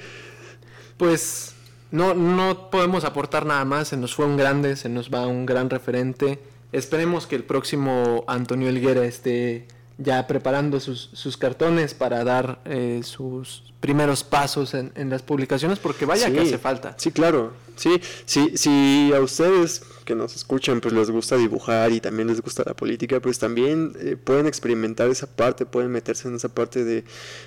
Pues 0.96 1.56
no, 1.94 2.16
no 2.16 2.72
podemos 2.72 3.04
aportar 3.04 3.46
nada 3.46 3.64
más, 3.66 3.90
se 3.90 3.98
nos 3.98 4.16
fue 4.16 4.26
un 4.26 4.36
grande, 4.36 4.76
se 4.76 4.90
nos 4.90 5.14
va 5.14 5.28
un 5.28 5.46
gran 5.46 5.70
referente. 5.70 6.40
Esperemos 6.72 7.28
que 7.28 7.36
el 7.36 7.44
próximo 7.44 8.24
Antonio 8.28 8.68
Elguera 8.68 9.06
esté 9.06 9.68
ya 10.00 10.26
preparando 10.26 10.80
sus, 10.80 11.12
sus 11.14 11.38
cartones 11.38 11.94
para 11.94 12.24
dar 12.24 12.62
eh, 12.66 13.02
sus 13.04 13.72
primeros 13.80 14.24
pasos 14.24 14.74
en, 14.74 14.92
en, 14.96 15.12
las 15.12 15.22
publicaciones, 15.22 15.78
porque 15.78 16.08
vaya 16.08 16.32
que 16.32 16.40
hace 16.40 16.58
falta. 16.58 16.96
Sí, 16.98 17.12
claro. 17.12 17.54
Sí, 17.76 18.02
sí, 18.26 18.54
si 18.56 19.12
a 19.14 19.20
ustedes 19.20 19.84
que 20.04 20.16
nos 20.16 20.36
escuchan 20.36 20.82
pues 20.82 20.96
les 20.96 21.12
gusta 21.12 21.38
dibujar 21.38 21.92
y 21.92 22.00
también 22.00 22.28
les 22.28 22.42
gusta 22.42 22.64
la 22.66 22.74
política, 22.74 23.20
pues 23.20 23.38
también 23.38 23.94
eh, 24.00 24.18
pueden 24.18 24.48
experimentar 24.48 25.12
esa 25.12 25.28
parte, 25.28 25.68
pueden 25.68 25.92
meterse 25.92 26.28
en 26.28 26.36
esa 26.36 26.50
parte 26.50 26.84
de, 26.84 27.04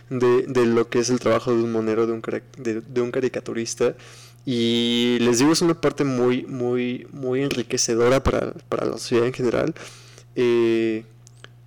de, 0.09 0.45
de 0.47 0.67
lo 0.67 0.89
que 0.89 1.01
es 1.01 1.11
el 1.11 1.19
trabajo 1.19 1.51
de 1.51 1.65
un 1.65 1.73
monero, 1.73 2.07
de 2.07 2.13
un, 2.13 2.23
de 2.59 3.01
un 3.01 3.11
caricaturista. 3.11 3.97
Y 4.47 5.19
les 5.21 5.41
digo, 5.41 5.53
es 5.53 5.61
una 5.61 5.79
parte 5.81 6.05
muy, 6.05 6.45
muy, 6.47 7.07
muy 7.13 7.43
enriquecedora 7.43 8.23
para, 8.23 8.53
para 8.69 8.87
la 8.87 8.93
sociedad 8.93 9.27
en 9.27 9.33
general. 9.35 9.75
eh, 10.37 11.05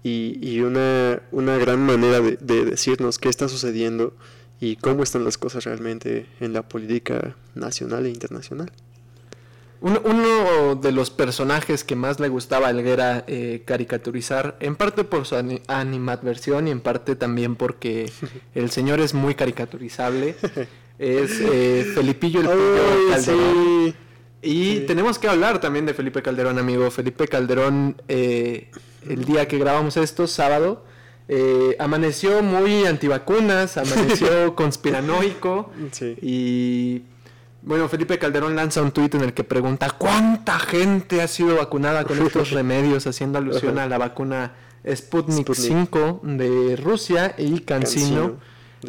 y, 0.01 0.39
y 0.41 0.61
una, 0.61 1.21
una 1.33 1.57
gran 1.57 1.85
manera 1.85 2.21
de, 2.21 2.37
de 2.37 2.63
decirnos 2.63 3.19
qué 3.19 3.27
está 3.27 3.49
sucediendo 3.49 4.13
y 4.61 4.77
cómo 4.77 5.03
están 5.03 5.25
las 5.25 5.37
cosas 5.37 5.65
realmente 5.65 6.25
en 6.39 6.53
la 6.53 6.61
política 6.61 7.35
nacional 7.53 8.05
e 8.05 8.09
internacional. 8.09 8.71
Uno, 9.81 10.01
uno 10.05 10.75
de 10.75 10.91
los 10.93 11.09
personajes 11.09 11.83
que 11.83 11.97
más 11.97 12.19
le 12.21 12.29
gustaba 12.29 12.67
a 12.67 12.69
Helguera 12.71 13.25
eh, 13.27 13.63
caricaturizar, 13.65 14.55
en 14.61 14.77
parte 14.77 15.03
por 15.03 15.25
su 15.25 15.35
ani- 15.35 15.61
animadversión 15.67 16.69
y 16.69 16.71
en 16.71 16.79
parte 16.79 17.17
también 17.17 17.57
porque 17.57 18.09
el 18.55 18.71
señor 18.71 19.01
es 19.01 19.13
muy 19.13 19.35
caricaturizable, 19.35 20.35
es 20.99 21.39
eh, 21.41 21.91
Felipillo 21.95 22.41
el 22.41 22.47
Ay, 22.47 23.11
Calderón. 23.11 23.23
sí. 23.23 23.95
Y 24.41 24.75
Sí. 24.79 24.83
tenemos 24.87 25.17
que 25.19 25.27
hablar 25.27 25.59
también 25.59 25.85
de 25.85 25.93
Felipe 25.93 26.21
Calderón, 26.21 26.59
amigo. 26.59 26.89
Felipe 26.91 27.27
Calderón, 27.27 28.01
eh, 28.07 28.69
el 29.09 29.25
día 29.25 29.47
que 29.47 29.57
grabamos 29.57 29.97
esto, 29.97 30.27
sábado, 30.27 30.85
eh, 31.27 31.75
amaneció 31.79 32.41
muy 32.41 32.85
antivacunas, 32.85 33.75
amaneció 33.77 34.55
conspiranoico. 34.55 35.71
Sí. 35.91 36.15
Y 36.21 37.01
bueno, 37.61 37.89
Felipe 37.89 38.17
Calderón 38.17 38.55
lanza 38.55 38.81
un 38.81 38.91
tuit 38.91 39.13
en 39.15 39.21
el 39.21 39.33
que 39.33 39.43
pregunta 39.43 39.89
¿cuánta 39.97 40.57
gente 40.59 41.21
ha 41.21 41.27
sido 41.27 41.57
vacunada 41.57 42.05
con 42.05 42.21
estos 42.25 42.51
remedios? 42.51 43.07
Haciendo 43.07 43.39
alusión 43.39 43.77
a 43.79 43.87
la 43.87 43.97
vacuna 43.97 44.53
Sputnik, 44.89 45.53
Sputnik. 45.53 45.55
5 45.55 46.21
de 46.23 46.75
Rusia 46.77 47.35
y 47.37 47.59
Cancino. 47.59 48.37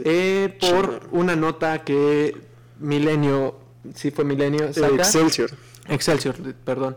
Eh, 0.05 0.57
por 0.61 1.09
una 1.13 1.37
nota 1.37 1.83
que 1.85 2.37
Milenio, 2.79 3.57
sí 3.95 4.11
fue 4.11 4.25
Milenio, 4.25 4.67
Eh, 4.67 4.73
saca. 4.75 4.95
Excelsior. 4.95 5.51
Excelsior, 5.89 6.37
perdón, 6.65 6.97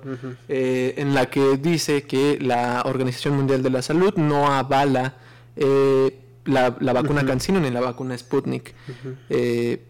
eh, 0.50 0.94
en 0.98 1.16
la 1.16 1.26
que 1.28 1.58
dice 1.58 2.04
que 2.04 2.38
la 2.40 2.84
Organización 2.86 3.36
Mundial 3.36 3.64
de 3.64 3.70
la 3.72 3.82
Salud 3.82 4.14
no 4.16 4.52
avala 4.54 5.16
eh, 5.56 6.20
la, 6.46 6.76
la 6.80 6.94
vacuna 6.94 7.22
Ujú. 7.22 7.30
Cancino 7.30 7.60
ni 7.60 7.72
la 7.72 7.82
vacuna 7.82 8.16
Sputnik. 8.18 8.74
Eh, 9.30 9.82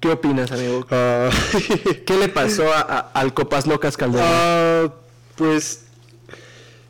¿Qué 0.00 0.08
opinas, 0.10 0.50
amigo? 0.52 0.86
Ah, 0.90 1.28
¿Qué 2.06 2.16
le 2.16 2.28
pasó 2.28 2.72
a- 2.72 2.80
a- 2.80 2.98
al 3.14 3.34
Copas 3.34 3.66
Locas 3.66 3.96
Calderón? 3.96 4.26
ah, 4.28 4.92
pues 5.36 5.86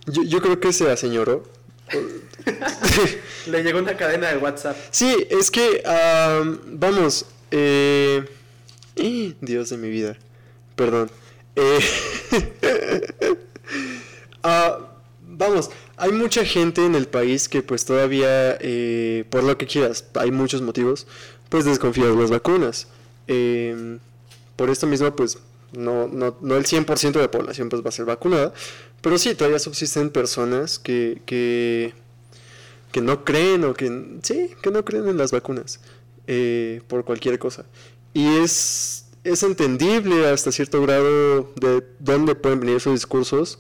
yo, 0.07 0.23
yo 0.23 0.41
creo 0.41 0.61
que 0.61 0.73
se 0.73 0.91
aseñoró. 0.91 1.43
Le 3.47 3.63
llegó 3.63 3.79
una 3.79 3.97
cadena 3.97 4.29
de 4.29 4.39
WhatsApp. 4.39 4.77
Sí, 4.91 5.27
es 5.31 5.51
que, 5.51 5.83
am, 5.87 6.61
vamos, 6.67 7.27
eh, 7.51 8.25
Dios 9.41 9.71
de 9.71 9.77
mi 9.77 9.89
vida, 9.89 10.17
perdón. 10.77 11.11
Eh, 11.57 11.81
ah, 14.43 14.79
vamos, 15.23 15.71
hay 15.97 16.13
mucha 16.13 16.45
gente 16.45 16.85
en 16.85 16.95
el 16.95 17.09
país 17.09 17.49
que 17.49 17.63
pues 17.63 17.85
todavía, 17.85 18.57
eh, 18.61 19.25
por 19.31 19.43
lo 19.43 19.59
que 19.59 19.67
quieras, 19.67 20.05
hay 20.15 20.31
muchos 20.31 20.63
motivos, 20.63 21.07
pues 21.49 21.65
desconfía 21.65 22.07
de 22.07 22.15
las 22.15 22.31
vacunas. 22.31 22.89
Em, 23.27 23.99
por 24.57 24.71
esto 24.71 24.87
mismo, 24.87 25.15
pues 25.15 25.39
no, 25.73 26.09
no, 26.09 26.37
no 26.41 26.57
el 26.57 26.65
100% 26.65 27.13
de 27.13 27.21
la 27.21 27.31
población 27.31 27.69
pues 27.69 27.85
va 27.85 27.89
a 27.89 27.93
ser 27.93 28.05
vacunada, 28.05 28.53
pero 29.01 29.19
sí, 29.19 29.35
todavía 29.35 29.59
subsisten 29.59 30.11
personas 30.11 30.79
que... 30.79 31.23
que 31.27 31.95
que 32.93 33.01
no 33.03 33.25
creen 33.25 33.65
o 33.65 33.75
que 33.75 34.19
sí, 34.23 34.51
que 34.63 34.71
no 34.71 34.85
creen 34.85 35.09
en 35.09 35.19
las 35.19 35.31
vacunas 35.31 35.81
eh, 36.27 36.81
por 36.89 37.05
cualquier 37.05 37.39
cosa. 37.39 37.67
Y 38.15 38.27
es, 38.37 39.07
es 39.25 39.43
entendible 39.43 40.27
hasta 40.27 40.53
cierto 40.53 40.81
grado 40.83 41.53
de 41.57 41.85
dónde 41.99 42.35
pueden 42.35 42.61
venir 42.61 42.77
esos 42.77 42.95
discursos, 42.95 43.59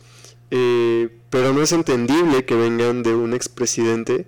eh, 0.50 1.10
pero 1.30 1.52
no 1.52 1.62
es 1.62 1.72
entendible 1.72 2.44
que 2.44 2.54
vengan 2.54 3.02
de 3.02 3.14
un 3.14 3.34
expresidente 3.34 4.26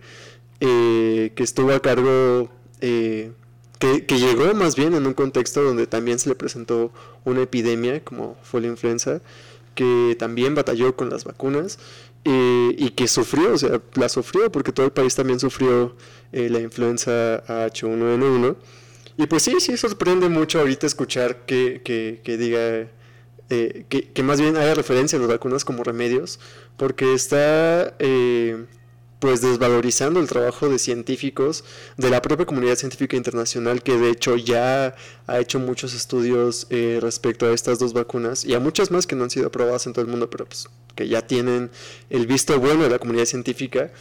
eh, 0.60 1.32
que 1.34 1.42
estuvo 1.42 1.72
a 1.72 1.80
cargo, 1.80 2.50
eh, 2.82 3.32
que, 3.78 4.04
que 4.04 4.18
llegó 4.18 4.52
más 4.54 4.76
bien 4.76 4.94
en 4.94 5.06
un 5.06 5.14
contexto 5.14 5.62
donde 5.62 5.86
también 5.86 6.18
se 6.18 6.28
le 6.28 6.34
presentó 6.34 6.92
una 7.24 7.42
epidemia 7.42 8.04
como 8.04 8.36
fue 8.42 8.60
la 8.60 8.66
influenza, 8.66 9.22
que 9.74 10.16
también 10.18 10.54
batalló 10.54 10.96
con 10.96 11.10
las 11.10 11.24
vacunas 11.24 11.78
eh, 12.24 12.74
y 12.76 12.90
que 12.90 13.08
sufrió, 13.08 13.54
o 13.54 13.58
sea, 13.58 13.80
la 13.94 14.08
sufrió 14.08 14.52
porque 14.52 14.72
todo 14.72 14.86
el 14.86 14.92
país 14.92 15.14
también 15.14 15.40
sufrió 15.40 15.96
eh, 16.32 16.48
la 16.50 16.60
influenza 16.60 17.42
H1N1. 17.46 18.56
Y 19.16 19.26
pues 19.26 19.42
sí, 19.42 19.56
sí 19.60 19.76
sorprende 19.76 20.28
mucho 20.28 20.60
ahorita 20.60 20.86
escuchar 20.86 21.44
que, 21.44 21.82
que, 21.84 22.36
diga, 22.36 22.88
eh, 23.50 23.84
que, 23.88 24.10
que 24.12 24.22
más 24.22 24.40
bien 24.40 24.56
haya 24.56 24.74
referencia 24.74 25.18
a 25.18 25.20
las 25.20 25.28
vacunas 25.28 25.64
como 25.64 25.84
remedios, 25.84 26.40
porque 26.76 27.12
está 27.12 27.94
eh, 27.98 28.64
pues 29.20 29.40
desvalorizando 29.42 30.18
el 30.18 30.26
trabajo 30.26 30.68
de 30.68 30.78
científicos 30.78 31.64
de 31.96 32.10
la 32.10 32.20
propia 32.20 32.46
comunidad 32.46 32.74
científica 32.74 33.16
internacional 33.16 33.82
que 33.82 33.96
de 33.96 34.10
hecho 34.10 34.36
ya 34.36 34.96
ha 35.26 35.38
hecho 35.38 35.60
muchos 35.60 35.94
estudios 35.94 36.66
eh, 36.70 36.98
respecto 37.00 37.46
a 37.46 37.52
estas 37.52 37.78
dos 37.78 37.92
vacunas 37.92 38.44
y 38.44 38.54
a 38.54 38.60
muchas 38.60 38.90
más 38.90 39.06
que 39.06 39.14
no 39.14 39.24
han 39.24 39.30
sido 39.30 39.46
aprobadas 39.46 39.86
en 39.86 39.92
todo 39.92 40.04
el 40.04 40.10
mundo 40.10 40.28
pero 40.28 40.46
pues 40.46 40.68
que 40.96 41.06
ya 41.06 41.26
tienen 41.26 41.70
el 42.08 42.26
visto 42.26 42.58
bueno 42.58 42.82
de 42.82 42.90
la 42.90 42.98
comunidad 42.98 43.26
científica 43.26 43.92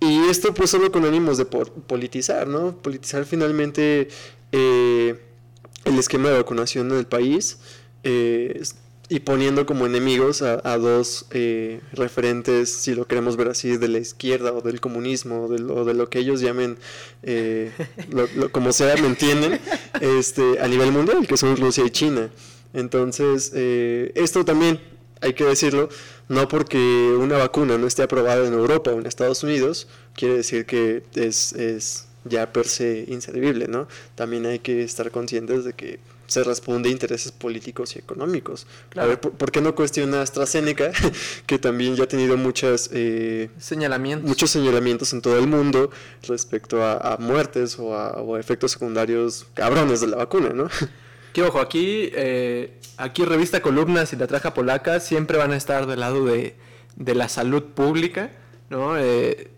y 0.00 0.28
esto 0.28 0.54
pues 0.54 0.70
solo 0.70 0.92
con 0.92 1.04
ánimos 1.04 1.38
de 1.38 1.44
politizar, 1.44 2.46
¿no? 2.46 2.76
Politizar 2.76 3.24
finalmente 3.24 4.08
eh, 4.52 5.20
el 5.84 5.98
esquema 5.98 6.28
de 6.28 6.36
vacunación 6.36 6.92
en 6.92 6.98
el 6.98 7.06
país 7.06 7.58
eh, 8.04 8.62
y 9.10 9.20
poniendo 9.20 9.64
como 9.64 9.86
enemigos 9.86 10.42
a, 10.42 10.60
a 10.70 10.76
dos 10.76 11.26
eh, 11.30 11.80
referentes, 11.92 12.68
si 12.70 12.94
lo 12.94 13.06
queremos 13.06 13.36
ver 13.36 13.48
así, 13.48 13.76
de 13.78 13.88
la 13.88 13.98
izquierda 13.98 14.52
o 14.52 14.60
del 14.60 14.80
comunismo 14.80 15.44
o 15.44 15.48
de 15.48 15.58
lo, 15.60 15.84
de 15.86 15.94
lo 15.94 16.10
que 16.10 16.18
ellos 16.18 16.40
llamen, 16.40 16.76
eh, 17.22 17.72
lo- 18.10 18.52
como 18.52 18.72
sea, 18.72 18.96
¿me 18.96 19.06
entienden? 19.06 19.60
Este, 20.00 20.60
a 20.60 20.68
nivel 20.68 20.92
mundial, 20.92 21.26
que 21.26 21.36
son 21.38 21.56
Rusia 21.56 21.84
y 21.86 21.90
China. 21.90 22.28
Entonces, 22.74 23.52
eh, 23.54 24.12
esto 24.14 24.44
también 24.44 24.78
hay 25.22 25.32
que 25.32 25.44
decirlo, 25.44 25.88
no 26.28 26.46
porque 26.48 26.76
una 27.18 27.38
vacuna 27.38 27.78
no 27.78 27.86
esté 27.86 28.02
aprobada 28.02 28.46
en 28.46 28.52
Europa 28.52 28.90
o 28.92 28.98
en 29.00 29.06
Estados 29.06 29.42
Unidos, 29.42 29.88
quiere 30.14 30.34
decir 30.36 30.66
que 30.66 31.02
es, 31.14 31.54
es 31.54 32.06
ya 32.24 32.52
per 32.52 32.66
se 32.68 33.06
inservible, 33.08 33.68
¿no? 33.68 33.88
También 34.14 34.44
hay 34.44 34.58
que 34.58 34.82
estar 34.82 35.10
conscientes 35.10 35.64
de 35.64 35.72
que 35.72 35.98
se 36.28 36.44
responde 36.44 36.88
a 36.88 36.92
intereses 36.92 37.32
políticos 37.32 37.96
y 37.96 37.98
económicos. 37.98 38.66
Claro. 38.90 39.06
A 39.06 39.08
ver, 39.08 39.20
¿por, 39.20 39.32
por 39.32 39.50
qué 39.50 39.60
no 39.60 39.74
cuestiona 39.74 40.22
AstraZeneca, 40.22 40.92
que 41.46 41.58
también 41.58 41.96
ya 41.96 42.04
ha 42.04 42.06
tenido 42.06 42.36
muchas, 42.36 42.90
eh, 42.92 43.50
Señalamientos. 43.58 44.28
muchos 44.28 44.50
señalamientos 44.50 45.12
en 45.12 45.20
todo 45.22 45.36
el 45.38 45.48
mundo 45.48 45.90
respecto 46.28 46.84
a, 46.84 47.14
a 47.14 47.16
muertes 47.16 47.78
o 47.80 47.96
a, 47.96 48.12
o 48.22 48.36
a 48.36 48.40
efectos 48.40 48.70
secundarios 48.72 49.46
cabrones 49.54 50.00
de 50.00 50.06
la 50.06 50.16
vacuna, 50.18 50.50
¿no? 50.50 50.68
Que 51.32 51.42
ojo, 51.42 51.60
aquí, 51.60 52.10
eh, 52.14 52.72
aquí 52.96 53.24
Revista 53.24 53.60
Columnas 53.60 54.12
y 54.12 54.16
la 54.16 54.26
Traja 54.26 54.54
Polaca 54.54 54.98
siempre 54.98 55.36
van 55.36 55.52
a 55.52 55.56
estar 55.56 55.86
del 55.86 56.00
lado 56.00 56.24
de, 56.24 56.56
de 56.96 57.14
la 57.14 57.28
salud 57.28 57.62
pública, 57.64 58.30
¿no? 58.70 58.96
Eh, 58.98 59.50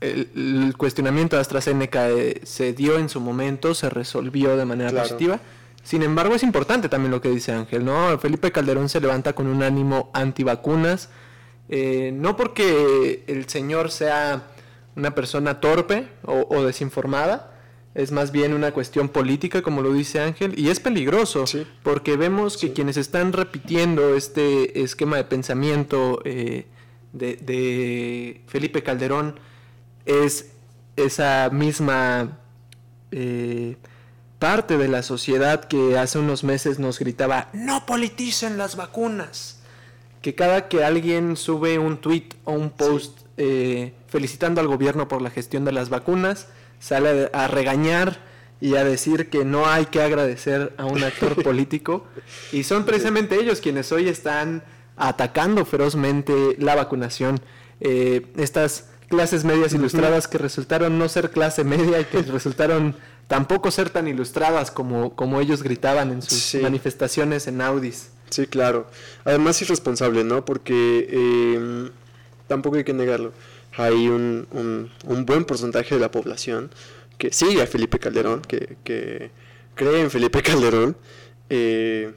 el, 0.00 0.28
el 0.36 0.74
cuestionamiento 0.76 1.36
de 1.36 1.42
AstraZeneca 1.42 2.10
eh, 2.10 2.40
se 2.44 2.72
dio 2.72 2.98
en 2.98 3.08
su 3.08 3.20
momento, 3.20 3.74
se 3.74 3.90
resolvió 3.90 4.56
de 4.56 4.64
manera 4.64 4.90
Claro. 4.90 5.08
positiva. 5.08 5.40
Sin 5.86 6.02
embargo, 6.02 6.34
es 6.34 6.42
importante 6.42 6.88
también 6.88 7.12
lo 7.12 7.20
que 7.20 7.30
dice 7.30 7.52
Ángel, 7.52 7.84
¿no? 7.84 8.18
Felipe 8.18 8.50
Calderón 8.50 8.88
se 8.88 9.00
levanta 9.00 9.34
con 9.34 9.46
un 9.46 9.62
ánimo 9.62 10.10
antivacunas, 10.14 11.10
eh, 11.68 12.10
no 12.12 12.34
porque 12.34 13.22
el 13.28 13.48
señor 13.48 13.92
sea 13.92 14.48
una 14.96 15.14
persona 15.14 15.60
torpe 15.60 16.08
o, 16.24 16.44
o 16.50 16.64
desinformada, 16.64 17.52
es 17.94 18.10
más 18.10 18.32
bien 18.32 18.52
una 18.52 18.72
cuestión 18.72 19.08
política, 19.08 19.62
como 19.62 19.80
lo 19.80 19.92
dice 19.92 20.18
Ángel, 20.18 20.58
y 20.58 20.70
es 20.70 20.80
peligroso, 20.80 21.44
porque 21.84 22.16
vemos 22.16 22.56
que 22.56 22.72
quienes 22.72 22.96
están 22.96 23.32
repitiendo 23.32 24.16
este 24.16 24.82
esquema 24.82 25.18
de 25.18 25.22
pensamiento 25.22 26.20
eh, 26.24 26.66
de, 27.12 28.42
Felipe 28.48 28.82
Calderón 28.82 29.38
es 30.04 30.50
esa 30.96 31.48
misma 31.52 32.40
eh, 33.12 33.76
parte 34.38 34.76
de 34.76 34.88
la 34.88 35.02
sociedad 35.02 35.64
que 35.64 35.98
hace 35.98 36.18
unos 36.18 36.44
meses 36.44 36.78
nos 36.78 36.98
gritaba, 36.98 37.48
no 37.52 37.86
politicen 37.86 38.58
las 38.58 38.76
vacunas, 38.76 39.58
que 40.22 40.34
cada 40.34 40.68
que 40.68 40.84
alguien 40.84 41.36
sube 41.36 41.78
un 41.78 41.98
tweet 41.98 42.28
o 42.44 42.52
un 42.52 42.70
post 42.70 43.20
eh, 43.36 43.92
felicitando 44.08 44.60
al 44.60 44.66
gobierno 44.66 45.08
por 45.08 45.22
la 45.22 45.30
gestión 45.30 45.64
de 45.64 45.72
las 45.72 45.88
vacunas, 45.88 46.48
sale 46.80 47.30
a 47.32 47.48
regañar 47.48 48.18
y 48.60 48.76
a 48.76 48.84
decir 48.84 49.28
que 49.28 49.44
no 49.44 49.66
hay 49.66 49.86
que 49.86 50.02
agradecer 50.02 50.72
a 50.78 50.86
un 50.86 51.02
actor 51.04 51.42
político. 51.44 52.06
Y 52.52 52.64
son 52.64 52.84
precisamente 52.84 53.36
ellos 53.36 53.60
quienes 53.60 53.92
hoy 53.92 54.08
están 54.08 54.62
atacando 54.96 55.64
ferozmente 55.64 56.56
la 56.58 56.74
vacunación. 56.74 57.40
Eh, 57.80 58.26
estas 58.36 58.88
clases 59.08 59.44
medias 59.44 59.72
ilustradas 59.74 60.26
que 60.26 60.38
resultaron 60.38 60.98
no 60.98 61.08
ser 61.08 61.30
clase 61.30 61.64
media 61.64 62.00
y 62.00 62.04
que 62.04 62.22
resultaron 62.22 62.96
tampoco 63.28 63.70
ser 63.70 63.90
tan 63.90 64.08
ilustradas 64.08 64.70
como, 64.70 65.14
como 65.14 65.40
ellos 65.40 65.62
gritaban 65.62 66.12
en 66.12 66.22
sus 66.22 66.60
manifestaciones 66.60 67.46
en 67.46 67.60
Audis. 67.60 68.10
Sí, 68.30 68.46
claro. 68.46 68.88
Además 69.24 69.60
irresponsable, 69.62 70.24
¿no? 70.24 70.44
Porque 70.44 71.54
em, 71.56 71.90
tampoco 72.48 72.76
hay 72.76 72.84
que 72.84 72.92
negarlo 72.92 73.32
hay 73.76 74.08
un, 74.08 74.46
un, 75.04 75.26
buen 75.26 75.44
porcentaje 75.44 75.94
de 75.94 76.00
la 76.00 76.10
población 76.10 76.70
que 77.18 77.32
sigue 77.32 77.62
a 77.62 77.66
Felipe 77.66 77.98
Calderón, 77.98 78.42
que, 78.42 78.76
que 78.84 79.30
cree 79.74 80.00
en 80.00 80.10
Felipe 80.10 80.42
Calderón. 80.42 80.96
Eh, 81.50 82.12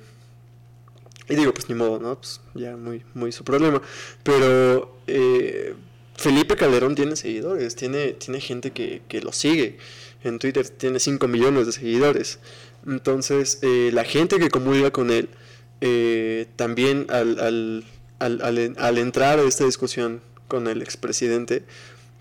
y 1.28 1.36
digo, 1.36 1.54
pues 1.54 1.70
ni 1.70 1.75
modo, 1.75 2.00
¿no? 2.00 2.16
Pues 2.16 2.42
ya 2.56 2.75
muy, 2.75 3.04
muy 3.13 3.32
su 3.32 3.44
problema. 3.44 3.82
Pero 4.24 5.00
eh, 5.08 5.75
Felipe 6.16 6.56
Calderón 6.56 6.96
tiene 6.96 7.16
seguidores, 7.16 7.75
tiene, 7.75 8.13
tiene 8.13 8.39
gente 8.39 8.72
que, 8.72 9.01
que 9.08 9.22
lo 9.22 9.32
sigue. 9.32 9.78
En 10.24 10.40
Twitter 10.40 10.68
tiene 10.70 11.00
5 11.00 11.28
millones 11.28 11.66
de 11.66 11.72
seguidores. 11.72 12.40
Entonces, 12.86 13.60
eh, 13.62 13.92
la 13.94 14.04
gente 14.04 14.40
que 14.40 14.50
comulga 14.50 14.92
con 14.92 15.12
él, 15.12 15.30
también 16.58 17.08
al, 17.10 17.40
al, 17.40 17.86
al, 18.20 18.76
al, 18.78 18.98
entrar 18.98 19.40
a 19.40 19.44
esta 19.44 19.66
discusión 19.66 20.22
con 20.48 20.68
el 20.68 20.82
expresidente, 20.82 21.64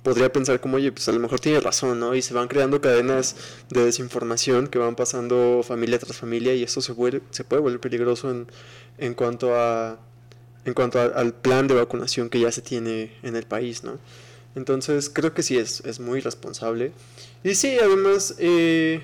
podría 0.03 0.33
pensar 0.33 0.61
como, 0.61 0.77
oye, 0.77 0.93
pues 0.93 1.09
a 1.09 1.13
lo 1.13 1.21
mejor 1.21 1.41
tiene 1.41 1.61
razón, 1.61 2.01
¿no? 2.01 2.15
Y 2.15 2.23
se 2.23 2.35
van 2.35 2.49
creando 2.49 2.81
cadenas 2.81 3.37
de 3.69 3.85
desinformación 3.85 4.69
que 4.69 4.79
van 4.79 4.95
pasando 4.95 5.63
familia 5.63 5.99
tras 5.99 6.17
familia 6.17 6.55
y 6.55 6.63
eso 6.63 6.81
se, 6.81 6.93
vuelve, 6.93 7.21
se 7.31 7.45
puede 7.45 7.63
volver 7.63 7.81
peligroso 7.81 8.31
en, 8.31 8.47
en 8.99 9.15
cuanto, 9.15 9.55
a, 9.55 9.99
en 10.65 10.75
cuanto 10.75 11.01
al 11.01 11.35
plan 11.35 11.67
de 11.67 11.75
vacunación 11.75 12.31
que 12.31 12.41
ya 12.41 12.53
se 12.53 12.63
tiene 12.63 13.13
en 13.23 13.37
el 13.37 13.45
país, 13.45 13.85
¿no? 13.85 13.99
Entonces 14.55 15.11
creo 15.11 15.35
que 15.35 15.43
sí 15.43 15.57
es, 15.57 15.81
es 15.81 16.01
muy 16.01 16.21
responsable. 16.21 16.93
Y 17.45 17.55
sí, 17.55 17.77
además 17.81 18.35
eh, 18.39 19.03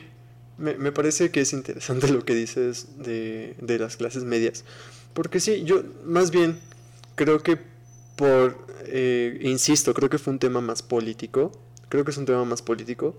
me, 0.58 0.74
me, 0.74 0.92
parece 0.92 1.30
que 1.30 1.40
es 1.40 1.52
interesante 1.52 2.08
lo 2.12 2.24
que 2.24 2.34
dices 2.34 2.98
de, 2.98 3.54
de 3.60 3.78
las 3.78 3.96
clases 3.96 4.24
medias. 4.24 4.64
Porque 5.12 5.40
sí, 5.40 5.64
yo 5.64 5.82
más 6.04 6.30
bien 6.30 6.58
creo 7.14 7.42
que 7.42 7.58
por, 8.16 8.66
eh, 8.86 9.38
insisto, 9.42 9.94
creo 9.94 10.08
que 10.08 10.18
fue 10.18 10.32
un 10.32 10.38
tema 10.38 10.60
más 10.60 10.82
político, 10.82 11.52
creo 11.88 12.04
que 12.04 12.10
es 12.10 12.16
un 12.16 12.26
tema 12.26 12.44
más 12.44 12.62
político, 12.62 13.14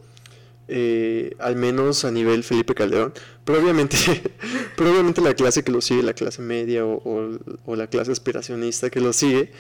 eh, 0.68 1.36
al 1.40 1.56
menos 1.56 2.06
a 2.06 2.12
nivel 2.12 2.44
Felipe 2.44 2.74
Calderón, 2.74 3.14
pero 3.44 3.62
obviamente, 3.62 3.98
probablemente 4.78 5.22
la 5.22 5.34
clase 5.34 5.64
que 5.64 5.72
lo 5.72 5.82
sigue, 5.82 6.02
la 6.04 6.14
clase 6.14 6.42
media 6.42 6.86
o, 6.86 7.40
la 7.76 7.88
clase 7.88 8.12
aspiracionista 8.12 8.90
que 8.90 9.00
lo 9.00 9.14
sigue, 9.14 9.52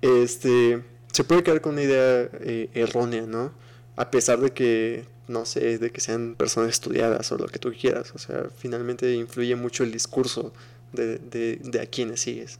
este, 0.00 0.82
se 1.14 1.22
puede 1.22 1.44
quedar 1.44 1.60
con 1.60 1.74
una 1.74 1.82
idea 1.82 2.28
eh, 2.40 2.70
errónea, 2.74 3.22
¿no? 3.22 3.52
A 3.94 4.10
pesar 4.10 4.40
de 4.40 4.50
que, 4.52 5.04
no 5.28 5.44
sé, 5.46 5.78
de 5.78 5.92
que 5.92 6.00
sean 6.00 6.34
personas 6.34 6.70
estudiadas 6.70 7.30
o 7.30 7.38
lo 7.38 7.46
que 7.46 7.60
tú 7.60 7.72
quieras, 7.72 8.12
o 8.16 8.18
sea, 8.18 8.46
finalmente 8.58 9.14
influye 9.14 9.54
mucho 9.54 9.84
el 9.84 9.92
discurso 9.92 10.52
de, 10.92 11.18
de, 11.18 11.60
de 11.62 11.80
a 11.80 11.86
quienes 11.86 12.20
sigues. 12.20 12.58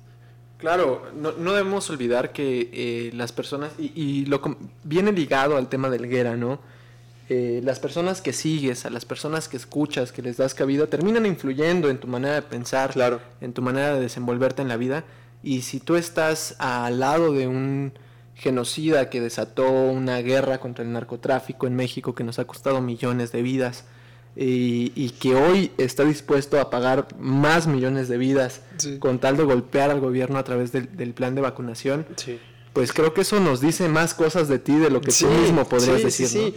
Claro, 0.59 1.03
no, 1.21 1.33
no 1.33 1.53
debemos 1.53 1.91
olvidar 1.91 2.33
que 2.33 2.71
eh, 2.73 3.11
las 3.13 3.33
personas, 3.33 3.73
y, 3.77 4.25
lo 4.27 4.41
viene 4.85 5.11
ligado 5.11 5.57
al 5.57 5.69
tema 5.69 5.91
del 5.91 6.07
guerra, 6.07 6.37
¿no? 6.37 6.61
Eh, 7.29 7.61
las 7.65 7.81
personas 7.81 8.21
que 8.21 8.33
sigues, 8.33 8.87
a 8.87 8.91
las 8.91 9.05
personas 9.05 9.49
que 9.49 9.57
escuchas, 9.57 10.13
que 10.13 10.23
les 10.23 10.37
das 10.37 10.55
cabida, 10.55 10.87
terminan 10.87 11.27
influyendo 11.27 11.91
en 11.91 11.99
tu 11.99 12.07
manera 12.07 12.37
de 12.37 12.43
pensar, 12.43 12.93
claro. 12.93 13.21
en 13.41 13.53
tu 13.53 13.63
manera 13.63 13.95
de 13.95 14.01
desenvolverte 14.03 14.63
en 14.63 14.69
la 14.69 14.77
vida. 14.77 15.05
Y 15.43 15.63
si 15.63 15.81
tú 15.81 15.97
estás 15.97 16.55
al 16.61 17.01
lado 17.01 17.33
de 17.33 17.49
un 17.49 17.93
genocida 18.35 19.11
que 19.11 19.21
desató 19.21 19.71
una 19.71 20.19
guerra 20.19 20.59
contra 20.59 20.85
el 20.85 20.93
narcotráfico 20.93 21.67
en 21.67 21.77
México 21.77 22.15
que 22.15 22.25
nos 22.25 22.39
ha 22.39 22.47
costado 22.47 22.81
millones 22.81 23.33
de 23.33 23.43
vidas, 23.43 23.85
y, 24.37 25.11
que 25.21 25.35
hoy 25.35 25.71
está 25.79 26.05
dispuesto 26.05 26.61
a 26.61 26.71
pagar 26.71 27.07
más 27.19 27.67
millones 27.67 28.09
de 28.09 28.19
vidas 28.19 28.63
con 28.99 29.21
tal 29.21 29.37
de 29.37 29.45
golpear 29.45 29.91
al 29.91 30.01
gobierno 30.01 30.39
a 30.39 30.45
través 30.45 30.73
del, 30.73 31.15
plan 31.15 31.35
de 31.35 31.41
vacunación, 31.41 32.07
pues 32.73 32.93
creo 32.93 33.15
que 33.15 33.21
eso 33.21 33.39
nos 33.39 33.61
dice 33.61 33.89
más 33.89 34.15
cosas 34.15 34.49
de 34.49 34.59
ti 34.59 34.77
de 34.77 34.91
lo 34.91 35.01
que 35.01 35.13
tú 35.13 35.29
mismo 35.29 35.69
podrías 35.69 36.03
decir. 36.03 36.55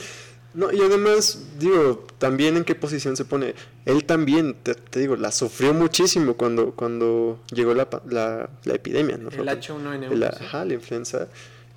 ¿no? 0.53 0.71
y 0.71 0.81
además, 0.81 1.43
digo, 1.59 2.07
también 2.17 2.57
en 2.57 2.63
qué 2.63 2.73
posición 2.73 3.15
se 3.15 3.25
pone. 3.25 3.53
Él 3.85 4.05
también, 4.05 4.55
te, 4.63 4.99
digo, 4.99 5.15
la 5.15 5.31
sufrió 5.31 5.71
muchísimo 5.71 6.33
cuando, 6.33 6.71
cuando 6.71 7.39
llegó 7.53 7.75
la, 7.75 7.87
la, 8.09 8.73
epidemia, 8.73 9.17
¿no? 9.17 9.29
El 9.29 9.47
H1N1. 9.47 10.15
La, 10.15 10.29
ajá, 10.29 10.65
la 10.65 10.73
influenza. 10.73 11.27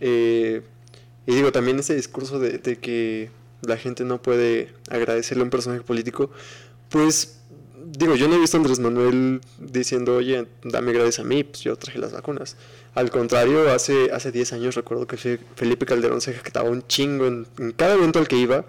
Eh, 0.01 0.63
y 1.27 1.35
digo, 1.35 1.53
también 1.53 1.79
ese 1.79 1.95
discurso 1.95 2.39
de 2.39 2.61
que 2.79 3.31
la 3.63 3.77
gente 3.77 4.05
no 4.05 4.23
puede 4.23 4.73
agradecerle 4.89 5.43
a 5.43 5.45
un 5.45 5.51
personaje 5.51 5.83
político, 5.83 6.31
pues 6.89 7.41
digo, 7.99 8.15
yo 8.15 8.29
no 8.29 8.37
he 8.37 8.39
visto 8.39 8.57
a 8.57 8.61
Andrés 8.61 8.79
Manuel 8.79 9.41
diciendo, 9.59 10.17
oye, 10.17 10.47
dame 10.63 10.93
gracias 10.93 11.21
a 11.21 11.25
mí, 11.25 11.45
pues 11.45 11.63
yo 11.63 11.77
traje 11.77 11.99
las 11.99 12.13
vacunas. 12.13 12.57
Al 12.95 13.11
contrario, 13.11 13.71
hace, 13.71 14.11
hace 14.13 14.33
10 14.33 14.53
años 14.55 14.75
recuerdo 14.75 15.07
que 15.07 15.17
Felipe 15.17 15.87
Calderón 15.87 16.21
se 16.21 16.33
jactaba 16.33 16.71
un 16.71 16.87
chingo 16.87 17.27
en, 17.27 17.47
cada 17.77 17.95
evento 17.95 18.19
al 18.19 18.29
que 18.29 18.37
iba, 18.37 18.65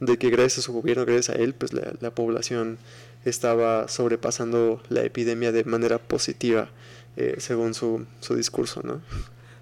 de 0.00 0.18
que 0.18 0.30
gracias 0.30 0.58
a 0.58 0.62
su 0.62 0.72
gobierno, 0.72 1.04
gracias 1.04 1.36
a 1.36 1.40
él, 1.40 1.54
pues 1.54 1.72
la, 1.72 2.10
población 2.10 2.78
estaba 3.24 3.88
sobrepasando 3.88 4.82
la 4.88 5.02
epidemia 5.02 5.52
de 5.52 5.64
manera 5.64 5.98
positiva, 5.98 6.70
eh, 7.16 7.36
según 7.38 7.74
su, 7.74 8.06
su 8.20 8.34
discurso, 8.34 8.82
¿no? 8.84 9.00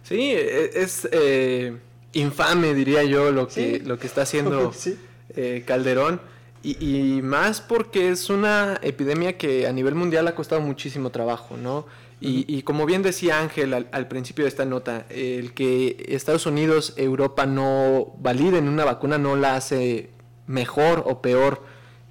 Sí, 0.04 0.30
e, 0.30 0.70
es... 0.74 1.08
Eh 1.10 1.72
infame, 2.14 2.74
diría 2.74 3.04
yo, 3.04 3.30
lo 3.30 3.48
que, 3.48 3.82
lo 3.84 3.98
que 3.98 4.06
está 4.06 4.22
haciendo 4.22 4.72
eh, 5.36 5.62
Calderón. 5.66 6.20
Y, 6.62 7.20
más 7.20 7.60
porque 7.60 8.08
es 8.08 8.30
una 8.30 8.80
epidemia 8.80 9.36
que 9.36 9.66
a 9.66 9.72
nivel 9.72 9.94
mundial 9.94 10.26
ha 10.28 10.34
costado 10.34 10.62
muchísimo 10.62 11.10
trabajo, 11.10 11.58
¿no? 11.58 11.84
Y, 12.22 12.62
como 12.62 12.86
bien 12.86 13.02
decía 13.02 13.40
Ángel 13.40 13.74
al, 13.74 14.08
principio 14.08 14.46
de 14.46 14.48
esta 14.48 14.64
nota, 14.64 15.04
el 15.10 15.52
que 15.52 16.06
Estados 16.08 16.46
Unidos, 16.46 16.94
Europa 16.96 17.44
no 17.44 18.14
validen 18.18 18.66
una 18.66 18.86
vacuna 18.86 19.18
no 19.18 19.36
la 19.36 19.56
hace 19.56 20.08
mejor 20.46 21.02
o 21.04 21.20
peor. 21.20 21.62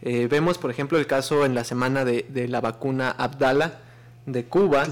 Eh, 0.04 0.28
vemos, 0.30 0.60
por 0.60 0.70
ejemplo, 0.70 1.00
el 1.00 1.08
caso 1.08 1.46
en 1.46 1.56
la 1.56 1.64
semana 1.64 2.06
de, 2.06 2.28
de 2.30 2.48
la 2.48 2.62
vacuna 2.62 3.10
Abdala, 3.10 3.80
de 4.26 4.46
Cuba, 4.46 4.88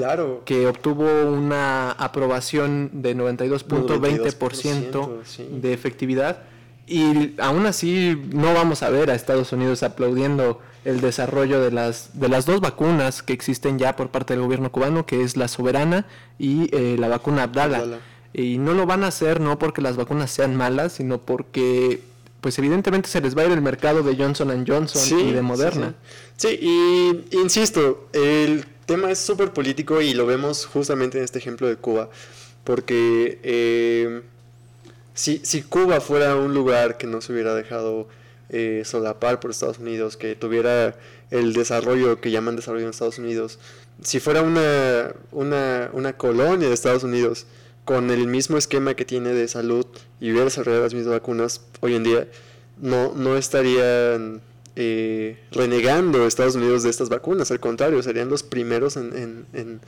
que 0.46 0.68
obtuvo 0.68 1.06
una 1.26 1.92
aprobación 1.92 2.90
de 2.94 3.16
92.20% 3.16 5.62
de 5.62 5.74
efectividad. 5.74 6.44
Y 6.88 7.36
aún 7.40 7.66
así 7.66 8.22
no 8.34 8.54
vamos 8.54 8.84
a 8.84 8.90
ver 8.90 9.10
a 9.10 9.16
Estados 9.16 9.54
Unidos 9.54 9.84
aplaudiendo 9.84 10.60
el 10.84 11.00
desarrollo 11.00 11.62
de 11.62 11.72
las, 11.72 12.20
de 12.20 12.28
las 12.28 12.46
dos 12.46 12.60
vacunas 12.60 13.24
que 13.24 13.32
existen 13.34 13.80
ya 13.80 13.96
por 13.96 14.10
parte 14.10 14.34
del 14.34 14.44
gobierno 14.44 14.72
cubano, 14.72 15.06
que 15.06 15.24
es 15.24 15.38
la 15.38 15.48
soberana 15.48 16.06
y 16.38 16.76
eh, 16.76 16.98
la 17.00 17.08
vacuna 17.08 17.44
Abdala. 17.44 18.00
Y 18.34 18.58
no 18.58 18.74
lo 18.74 18.86
van 18.86 19.04
a 19.04 19.08
hacer 19.08 19.40
no 19.40 19.60
porque 19.60 19.82
las 19.82 19.98
vacunas 19.98 20.32
sean 20.32 20.56
malas, 20.56 20.94
sino 20.94 21.20
porque 21.20 22.02
pues 22.42 22.58
evidentemente 22.58 23.08
se 23.08 23.22
les 23.22 23.38
va 23.38 23.44
a 23.44 23.46
ir 23.46 23.52
el 23.52 23.62
mercado 23.62 24.02
de 24.02 24.16
Johnson 24.16 24.66
Johnson 24.68 25.20
y 25.20 25.32
de 25.32 25.44
Moderna. 25.44 25.94
Sí, 26.38 26.58
y 26.60 27.38
insisto, 27.38 28.08
el 28.14 28.66
tema 28.92 29.10
es 29.10 29.20
súper 29.20 29.54
político 29.54 30.02
y 30.02 30.14
lo 30.14 30.26
vemos 30.26 30.66
justamente 30.66 31.18
en 31.18 31.24
este 31.24 31.40
ejemplo 31.40 31.66
de 31.66 31.78
Cuba, 31.78 32.10
porque 32.66 33.40
eh, 33.42 34.22
si, 35.14 35.40
si, 35.46 35.62
Cuba 35.62 36.02
fuera 36.02 36.36
un 36.36 36.54
lugar 36.54 36.98
que 36.98 37.08
no 37.08 37.22
se 37.22 37.32
hubiera 37.32 37.56
dejado 37.56 38.10
eh, 38.50 38.82
solapar 38.84 39.40
por 39.40 39.52
Estados 39.52 39.80
Unidos, 39.80 40.18
que 40.18 40.36
tuviera 40.36 40.98
el 41.30 41.54
desarrollo 41.54 42.20
que 42.20 42.32
llaman 42.32 42.58
desarrollo 42.58 42.84
en 42.84 42.90
Estados 42.90 43.18
Unidos, 43.18 43.60
si 44.04 44.20
fuera 44.20 44.42
una, 44.42 45.14
una, 45.32 45.90
una 45.94 46.12
colonia 46.18 46.68
de 46.68 46.74
Estados 46.74 47.06
Unidos 47.06 47.46
con 47.86 48.12
el 48.12 48.28
mismo 48.28 48.58
esquema 48.58 48.94
que 48.94 49.06
tiene 49.06 49.30
de 49.30 49.48
salud 49.48 49.86
y 50.20 50.32
hubiera 50.32 50.44
desarrollado 50.44 50.84
las 50.84 50.94
mismas 50.94 51.14
vacunas 51.14 51.62
hoy 51.80 51.96
en 51.96 52.04
día, 52.04 52.28
no, 52.82 53.14
no 53.16 53.38
estarían 53.38 54.42
eh, 54.76 55.38
renegando 55.52 56.26
Estados 56.26 56.56
Unidos 56.56 56.84
de 56.84 56.90
estas 56.90 57.10
vacunas, 57.10 57.52
al 57.52 57.60
contrario, 57.60 58.02
serían 58.04 58.30
los 58.30 58.44
primeros 58.44 58.98
en, 58.98 59.46
en, 59.54 59.82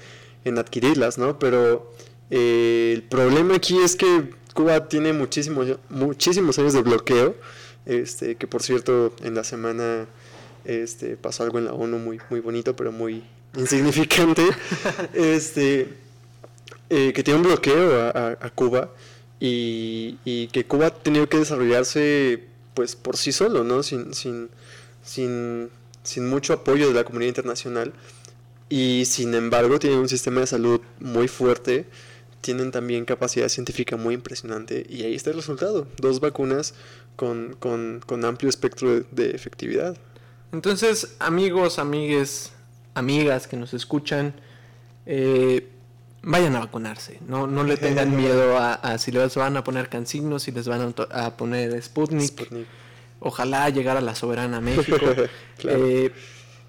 en, 0.44 0.58
adquirirlas, 0.58 1.18
¿no? 1.18 1.40
Pero 1.40 1.92
eh, 2.30 2.92
el 2.94 3.04
problema 3.04 3.56
aquí 3.56 3.78
es 3.78 3.96
que 3.96 4.30
Cuba 4.54 4.88
tiene 4.88 5.14
muchísimos, 5.14 5.78
muchísimos 5.90 6.60
años 6.60 6.74
de 6.74 6.82
bloqueo, 6.82 7.36
este, 7.86 8.36
que 8.36 8.48
por 8.48 8.62
cierto 8.62 9.14
en 9.24 9.36
la 9.36 9.44
semana 9.44 10.08
este, 10.66 11.18
pasó 11.18 11.44
algo 11.44 11.60
en 11.60 11.66
la 11.66 11.74
ONU 11.74 11.98
muy, 11.98 12.20
muy 12.30 12.40
bonito, 12.40 12.76
pero 12.76 12.92
muy 12.92 13.24
insignificante, 13.56 14.44
este, 15.14 15.88
eh, 16.90 17.14
que 17.14 17.24
tiene 17.24 17.40
un 17.40 17.46
bloqueo 17.46 18.02
a, 18.02 18.38
a, 18.40 18.50
Cuba 18.50 18.90
y, 19.40 20.18
y, 20.26 20.48
que 20.48 20.66
Cuba 20.66 20.88
ha 20.88 20.92
tenido 20.92 21.28
que 21.30 21.38
desarrollarse 21.38 22.44
pues 22.74 22.96
por 22.96 23.18
sí 23.18 23.32
solo, 23.32 23.64
¿no? 23.64 23.84
Sin, 23.84 24.14
sin, 24.14 24.50
sin, 25.04 25.70
sin 26.02 26.28
mucho 26.28 26.54
apoyo 26.54 26.88
de 26.88 26.94
la 26.94 27.04
comunidad 27.04 27.30
internacional 27.30 27.94
y 28.70 29.06
sin 29.06 29.34
embargo 29.36 29.80
tienen 29.80 30.00
un 30.00 30.10
sistema 30.10 30.42
de 30.42 30.48
salud 30.48 30.82
muy 31.00 31.28
fuerte, 31.28 31.86
tienen 32.42 32.72
también 32.72 33.06
capacidad 33.06 33.48
científica 33.50 33.98
muy 33.98 34.16
impresionante 34.16 34.86
y 34.90 35.04
ahí 35.04 35.16
está 35.16 35.30
el 35.30 35.36
resultado, 35.36 35.88
dos 35.98 36.20
vacunas 36.20 36.74
con, 37.16 37.56
con, 37.60 38.02
con 38.06 38.26
amplio 38.26 38.50
espectro 38.50 39.02
de, 39.12 39.32
efectividad. 39.32 39.98
Entonces, 40.52 41.16
amigos, 41.20 41.80
amigues, 41.80 42.52
amigas 42.94 43.48
que 43.48 43.58
nos 43.58 43.74
escuchan, 43.74 44.34
eh, 45.06 45.70
vayan 46.22 46.56
a 46.56 46.60
vacunarse, 46.60 47.20
no, 47.28 47.48
no 47.48 47.64
le 47.64 47.78
tengan 47.86 48.16
miedo 48.16 48.58
a, 48.58 48.98
si 48.98 49.12
les 49.12 49.36
van 49.36 49.58
a 49.58 49.64
poner 49.64 49.90
cansignos, 49.90 50.44
si 50.44 50.52
les 50.52 50.68
van 50.68 50.96
a, 51.12 51.38
poner 51.38 51.82
Sputnik. 51.82 52.50
Ojalá 53.24 53.70
llegar 53.70 53.98
a 53.98 54.02
la 54.02 54.16
soberana 54.16 54.62
México. 54.62 54.98
Eh, 55.66 56.12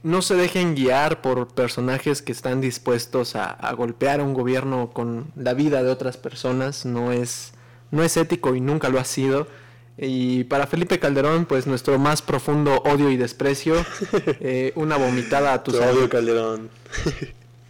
no 0.04 0.22
se 0.22 0.36
dejen 0.36 0.76
guiar 0.76 1.20
por 1.20 1.48
personajes 1.48 2.22
que 2.22 2.30
están 2.30 2.60
dispuestos 2.60 3.34
a, 3.34 3.72
golpear 3.72 4.20
a 4.20 4.22
un 4.22 4.34
gobierno 4.34 4.90
con 4.92 5.32
la 5.34 5.54
vida 5.54 5.82
de 5.82 5.90
otras 5.90 6.16
personas. 6.16 6.84
No 6.84 7.10
es, 7.10 7.54
no 7.90 8.04
es 8.04 8.16
ético 8.16 8.54
y 8.54 8.60
nunca 8.60 8.90
lo 8.90 9.00
ha 9.00 9.04
sido. 9.04 9.48
Y 9.96 10.44
para 10.44 10.66
Felipe 10.66 10.98
Calderón, 11.00 11.46
pues 11.46 11.66
nuestro 11.66 11.98
más 11.98 12.20
profundo 12.20 12.82
odio 12.84 13.10
y 13.10 13.16
desprecio, 13.16 13.74
eh, 14.40 14.72
una 14.76 14.96
vomitada 14.96 15.54
a 15.54 15.64
tu 15.64 15.74
odio 15.74 16.08
Calderón. 16.08 16.68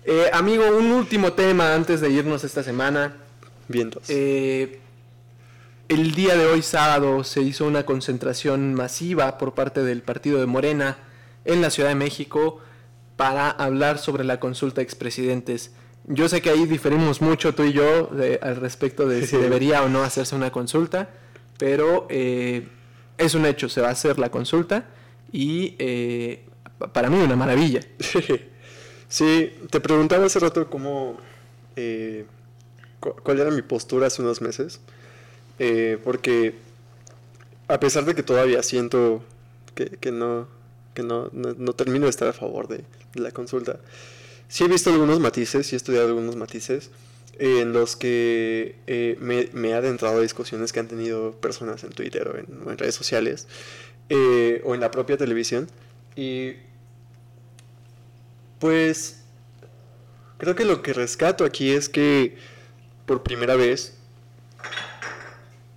Eh, 0.05 0.29
amigo, 0.33 0.65
un 0.77 0.91
último 0.93 1.33
tema 1.33 1.75
antes 1.75 2.01
de 2.01 2.11
irnos 2.11 2.45
esta 2.45 2.63
semana. 2.63 3.17
Vientos. 3.69 4.05
Eh, 4.09 4.81
el 5.89 6.15
día 6.15 6.37
de 6.37 6.47
hoy, 6.47 6.63
sábado, 6.63 7.25
se 7.25 7.43
hizo 7.43 7.67
una 7.67 7.85
concentración 7.85 8.75
masiva 8.75 9.39
por 9.39 9.55
parte 9.55 9.83
del 9.83 10.03
partido 10.03 10.41
de 10.41 10.47
Morena 10.47 10.97
en 11.45 11.61
la 11.61 11.71
Ciudad 11.71 11.91
de 11.91 11.95
México 11.95 12.61
para 13.17 13.51
hablar 13.51 13.99
sobre 13.99 14.25
la 14.25 14.41
consulta 14.41 14.77
de 14.77 14.85
expresidentes. 14.85 15.73
Yo 16.07 16.29
sé 16.29 16.43
que 16.43 16.51
ahí 16.51 16.67
diferimos 16.67 17.21
mucho 17.21 17.55
tú 17.55 17.65
y 17.65 17.73
yo 17.73 18.11
al 18.43 18.57
respecto 18.57 19.07
de 19.09 19.27
si 19.27 19.37
debería 19.39 19.83
o 19.83 19.89
no 19.89 20.03
hacerse 20.03 20.35
una 20.35 20.51
consulta, 20.51 21.11
pero 21.59 22.07
eh, 22.11 22.69
es 23.19 23.35
un 23.35 23.47
hecho, 23.47 23.69
se 23.69 23.81
va 23.81 23.89
a 23.89 23.93
hacer 23.93 24.19
la 24.19 24.31
consulta 24.31 24.87
y 25.33 25.77
para 26.93 27.11
mí 27.11 27.19
una 27.19 27.37
maravilla. 27.37 27.81
Sí, 29.15 29.53
te 29.71 29.79
preguntaba 29.79 30.27
hace 30.27 30.41
rato 30.41 30.69
cómo, 30.69 31.17
eh, 31.77 32.27
cuál 32.99 33.39
era 33.39 33.51
mi 33.53 33.63
postura 33.63 34.09
hace 34.09 34.23
unos 34.23 34.41
meses, 34.41 34.81
eh, 35.59 35.99
porque 36.03 36.55
a 37.69 37.81
pesar 37.81 38.05
de 38.05 38.15
que 38.15 38.23
todavía 38.23 38.63
siento 38.63 39.25
que, 39.75 40.13
no, 40.13 40.49
que 40.95 41.03
no, 41.03 41.31
no, 41.33 41.73
termino 41.73 42.05
de 42.05 42.11
estar 42.11 42.29
a 42.29 42.33
favor 42.33 42.69
de, 42.69 42.85
la 43.15 43.31
consulta, 43.31 43.79
sí 44.49 44.65
he 44.65 44.69
visto 44.69 44.91
algunos 44.91 45.21
matices, 45.21 45.67
sí 45.67 45.75
he 45.75 45.79
estudiado 45.79 46.09
algunos 46.09 46.37
matices 46.37 46.91
en 47.39 47.73
los 47.73 47.97
que 47.97 48.77
eh, 48.87 49.17
me, 49.21 49.49
me, 49.53 49.71
he 49.71 49.75
adentrado 49.75 50.19
a 50.19 50.21
discusiones 50.21 50.73
que 50.73 50.81
han 50.81 50.89
tenido 50.89 51.33
personas 51.33 51.83
en 51.83 51.91
Twitter 51.91 52.29
o 52.29 52.39
en, 52.39 52.47
o 52.67 52.71
en 52.71 52.79
redes 52.79 52.95
sociales 52.95 53.49
o 54.65 54.75
en 54.75 54.81
la 54.81 54.91
propia 54.91 55.17
televisión. 55.17 55.69
Y 56.15 56.55
pues 58.59 59.25
creo 60.39 60.55
que 60.55 60.65
lo 60.65 60.83
que 60.83 60.93
rescato 60.93 61.45
aquí 61.45 61.71
es 61.71 61.89
que 61.89 62.37
por 63.07 63.23
primera 63.23 63.57
vez 63.57 63.99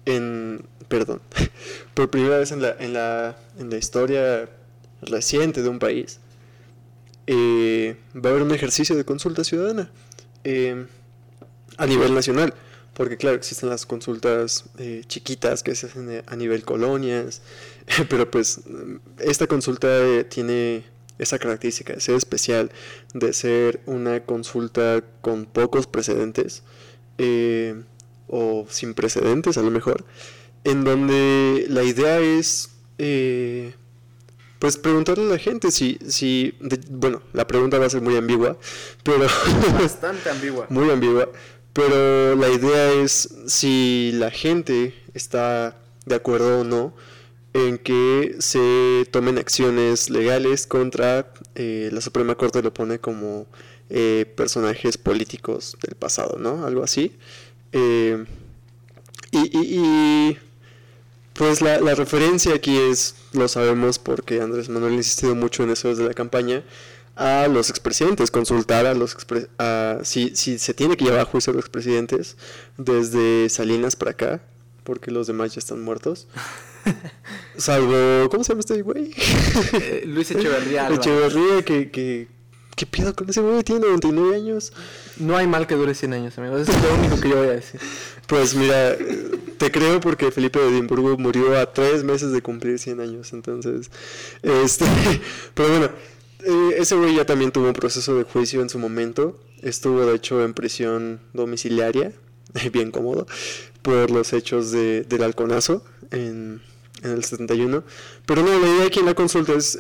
en 0.08 0.64
perdón, 0.88 1.22
por 1.94 2.10
primera 2.10 2.38
vez 2.38 2.52
en 2.52 2.62
la, 2.62 2.76
en 2.80 2.94
la, 2.94 3.38
en 3.60 3.70
la 3.70 3.78
historia 3.78 4.50
reciente 5.02 5.62
de 5.62 5.70
un 5.70 5.80
país 5.80 6.20
eh, 7.28 7.98
va 8.16 8.30
a 8.30 8.32
haber 8.32 8.44
un 8.44 8.54
ejercicio 8.54 8.96
de 8.96 9.04
consulta 9.04 9.44
ciudadana 9.44 9.92
eh, 10.44 10.86
a 11.78 11.86
nivel 11.86 12.14
nacional. 12.14 12.54
Porque 12.94 13.16
claro, 13.16 13.36
existen 13.36 13.70
las 13.70 13.86
consultas 13.86 14.64
eh, 14.80 15.04
chiquitas 15.06 15.62
que 15.62 15.76
se 15.76 15.86
hacen 15.86 16.24
a 16.26 16.36
nivel 16.36 16.64
colonias, 16.64 17.44
pero 18.10 18.32
pues 18.32 18.62
esta 19.20 19.46
consulta 19.46 19.88
tiene 20.30 20.84
esa 21.20 21.38
característica 21.38 21.94
de 21.94 22.00
ser 22.00 22.16
especial, 22.16 22.72
de 23.14 23.34
ser 23.34 23.82
una 23.86 24.22
consulta 24.22 25.04
con 25.22 25.46
pocos 25.46 25.86
precedentes, 25.86 26.64
eh, 27.20 27.84
o 28.28 28.66
sin 28.70 28.94
precedentes 28.94 29.58
a 29.58 29.62
lo 29.62 29.72
mejor, 29.72 30.06
en 30.64 30.84
donde 30.84 31.66
la 31.70 31.84
idea 31.84 32.20
es, 32.20 32.70
eh, 32.98 33.74
pues 34.60 34.78
preguntarle 34.78 35.26
a 35.26 35.28
la 35.28 35.38
gente 35.38 35.72
si, 35.72 36.00
si 36.08 36.54
bueno, 36.90 37.22
la 37.34 37.48
pregunta 37.48 37.78
va 37.80 37.86
a 37.86 37.90
ser 37.90 38.02
muy 38.02 38.16
ambigua, 38.16 38.58
pero... 39.04 39.28
Bastante 39.80 40.30
ambigua. 40.30 40.68
muy 40.70 40.90
ambigua, 40.90 41.30
pero 41.74 42.36
la 42.36 42.50
idea 42.50 42.92
es 42.94 43.30
si 43.46 44.12
la 44.16 44.32
gente 44.32 44.94
está 45.14 45.78
de 46.06 46.16
acuerdo 46.16 46.62
o 46.62 46.64
no 46.64 46.94
en 47.54 47.78
que 47.78 48.36
se 48.40 49.08
tomen 49.12 49.38
acciones 49.38 50.10
legales 50.10 50.68
contra 50.68 51.32
eh, 51.56 51.90
la 51.92 52.02
Suprema 52.02 52.36
Corte 52.36 52.62
lo 52.62 52.74
pone 52.74 53.00
como 53.00 53.48
eh, 53.90 54.32
personajes 54.36 54.98
políticos 54.98 55.78
del 55.82 55.96
pasado, 55.96 56.38
¿no? 56.40 56.66
Algo 56.66 56.84
así. 56.84 57.18
Eh, 57.72 58.26
y, 59.32 60.38
pues 61.34 61.62
la, 61.62 61.78
referencia 61.96 62.56
aquí 62.56 62.78
es, 62.78 63.16
lo 63.34 63.48
sabemos 63.48 64.00
porque 64.00 64.42
Andrés 64.42 64.70
Manuel 64.70 64.94
ha 64.94 64.98
insistido 64.98 65.36
mucho 65.36 65.64
en 65.64 65.72
eso 65.72 65.90
desde 65.90 66.06
la 66.06 66.14
campaña, 66.14 66.64
a 67.16 67.48
los 67.48 67.70
expresidentes, 67.70 68.32
consultar 68.32 68.86
a 68.86 68.94
los 68.94 69.18
a, 69.58 70.00
si, 70.04 70.36
si 70.36 70.60
se 70.60 70.74
tiene 70.74 70.98
que 70.98 71.06
llevar 71.06 71.22
a 71.22 71.26
juicio 71.26 71.52
a 71.52 71.56
los 71.56 71.66
expresidentes 71.66 72.38
desde 72.78 73.50
Salinas 73.50 73.96
para 73.96 74.12
acá, 74.12 74.42
porque 74.84 75.12
los 75.12 75.28
demás 75.28 75.54
ya 75.54 75.60
están 75.60 75.82
muertos. 75.82 76.28
Salvo, 77.58 78.30
¿cómo 78.30 78.44
se 78.44 78.50
llama 78.50 78.62
este 78.62 78.82
güey? 78.82 79.12
Eh, 79.74 80.04
Luis 80.06 80.32
Echeverría. 80.32 80.90
Echeverría, 80.94 81.64
que, 81.64 81.92
que, 81.92 82.28
¿qué 82.76 82.86
pedo 82.86 83.16
con 83.16 83.30
ese 83.30 83.42
güey? 83.42 83.64
Tiene 83.64 83.82
99 83.82 84.36
años. 84.36 84.72
No 85.20 85.36
hay 85.36 85.48
mal 85.48 85.68
que 85.68 85.76
dure 85.76 85.94
100 85.94 86.14
años, 86.14 86.38
amigos. 86.38 86.62
Eso 86.62 86.72
es 86.72 86.84
lo 86.84 86.94
único 86.96 87.20
que 87.20 87.30
yo 87.30 87.38
voy 87.38 87.48
a 87.48 87.52
decir. 87.52 87.80
Pues 88.28 88.56
mira, 88.56 88.96
te 89.58 89.72
creo 89.72 90.00
porque 90.00 90.32
Felipe 90.32 90.60
de 90.60 90.70
Edimburgo 90.70 91.18
murió 91.18 91.58
a 91.58 91.74
tres 91.74 92.04
meses 92.04 92.32
de 92.32 92.42
cumplir 92.42 92.80
100 92.80 93.00
años. 93.00 93.34
Entonces, 93.34 93.90
este. 94.44 94.86
Pero 95.54 95.70
bueno, 95.70 95.90
eh, 96.44 96.76
ese 96.78 96.96
güey 96.96 97.16
ya 97.16 97.26
también 97.26 97.52
tuvo 97.52 97.68
un 97.68 97.74
proceso 97.74 98.16
de 98.16 98.24
juicio 98.24 98.62
en 98.62 98.70
su 98.70 98.80
momento. 98.80 99.40
Estuvo, 99.62 100.06
de 100.06 100.16
hecho, 100.16 100.44
en 100.44 100.54
prisión 100.54 101.20
domiciliaria, 101.34 102.12
bien 102.72 102.92
cómodo, 102.92 103.28
por 103.82 104.12
los 104.12 104.34
hechos 104.34 104.72
de, 104.72 105.02
del 105.04 105.24
halconazo 105.24 105.84
en 106.12 106.62
en 107.04 107.12
el 107.12 107.24
71. 107.24 107.84
Pero 108.26 108.44
no, 108.44 108.60
la 108.60 108.68
idea 108.68 108.86
aquí 108.86 109.00
en 109.00 109.06
la 109.06 109.14
consulta 109.14 109.54
es, 109.54 109.76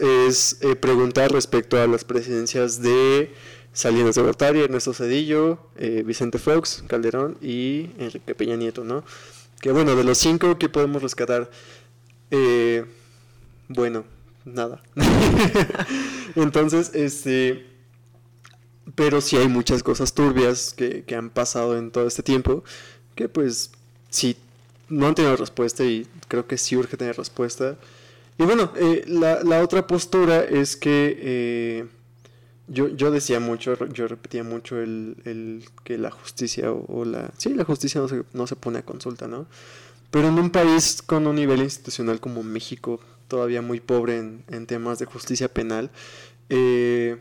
eh, 0.62 0.76
preguntar 0.76 1.32
respecto 1.32 1.82
a 1.82 1.88
las 1.88 2.04
presidencias 2.04 2.82
de 2.82 3.34
Salinas 3.78 4.16
de 4.16 4.24
Gortari, 4.24 4.62
Ernesto 4.62 4.92
Cedillo, 4.92 5.60
eh, 5.76 6.02
Vicente 6.04 6.40
Fox, 6.40 6.84
Calderón 6.88 7.38
y 7.44 7.92
Enrique 8.00 8.34
Peña 8.34 8.56
Nieto, 8.56 8.84
¿no? 8.84 9.04
Que 9.62 9.72
bueno, 9.72 9.96
de 9.96 10.04
los 10.04 10.18
cinco 10.18 10.58
que 10.58 10.68
podemos 10.68 11.04
rescatar, 11.04 11.52
eh, 12.32 12.86
bueno, 13.68 14.04
nada. 14.46 14.82
Entonces, 16.36 16.90
este, 16.96 17.68
pero 18.96 19.22
sí 19.22 19.38
hay 19.38 19.48
muchas 19.48 19.84
cosas 19.84 20.12
turbias 20.16 20.74
que, 20.76 21.04
que 21.04 21.16
han 21.16 21.30
pasado 21.30 21.78
en 21.78 21.92
todo 21.92 22.08
este 22.08 22.24
tiempo, 22.24 22.63
que 23.13 23.30
pues 23.30 23.70
sí 24.10 24.38
no 24.90 25.06
han 25.06 25.13
tenido 25.13 25.36
respuesta 25.36 25.84
y 25.84 26.08
creo 26.28 26.48
que 26.48 26.58
sí 26.58 26.76
urge 26.76 26.98
tener 26.98 27.16
respuesta. 27.16 27.78
Y 28.40 28.44
bueno, 28.44 28.72
eh, 28.76 29.04
la, 29.06 29.44
la, 29.44 29.62
otra 29.62 29.86
postura 29.86 30.44
es 30.44 30.76
que 30.76 31.16
eh, 31.22 31.86
yo, 32.67 32.88
yo 32.89 33.12
decía 33.12 33.39
mucho, 33.39 33.75
yo 33.89 34.08
repetía 34.08 34.43
mucho 34.43 34.80
el, 34.82 35.17
el 35.25 35.65
que 35.84 35.97
la 35.97 36.12
justicia 36.12 36.71
o, 36.71 37.06
la... 37.06 37.32
Sí, 37.38 37.53
la 37.53 37.63
justicia 37.65 38.01
no 38.01 38.08
se, 38.08 38.23
no 38.34 38.47
se 38.47 38.56
pone 38.56 38.80
a 38.80 38.86
consulta, 38.86 39.27
¿no? 39.27 39.47
Pero 40.12 40.30
en 40.30 40.39
un 40.39 40.49
país 40.51 41.01
con 41.01 41.27
un 41.27 41.36
nivel 41.36 41.62
institucional 41.62 42.19
como 42.19 42.43
México, 42.43 42.99
todavía 43.27 43.62
muy 43.62 43.80
pobre 43.82 44.17
en, 44.17 44.43
en 44.49 44.65
temas 44.67 44.99
de 44.99 45.06
justicia 45.06 45.49
penal, 45.53 45.91
eh, 46.49 47.17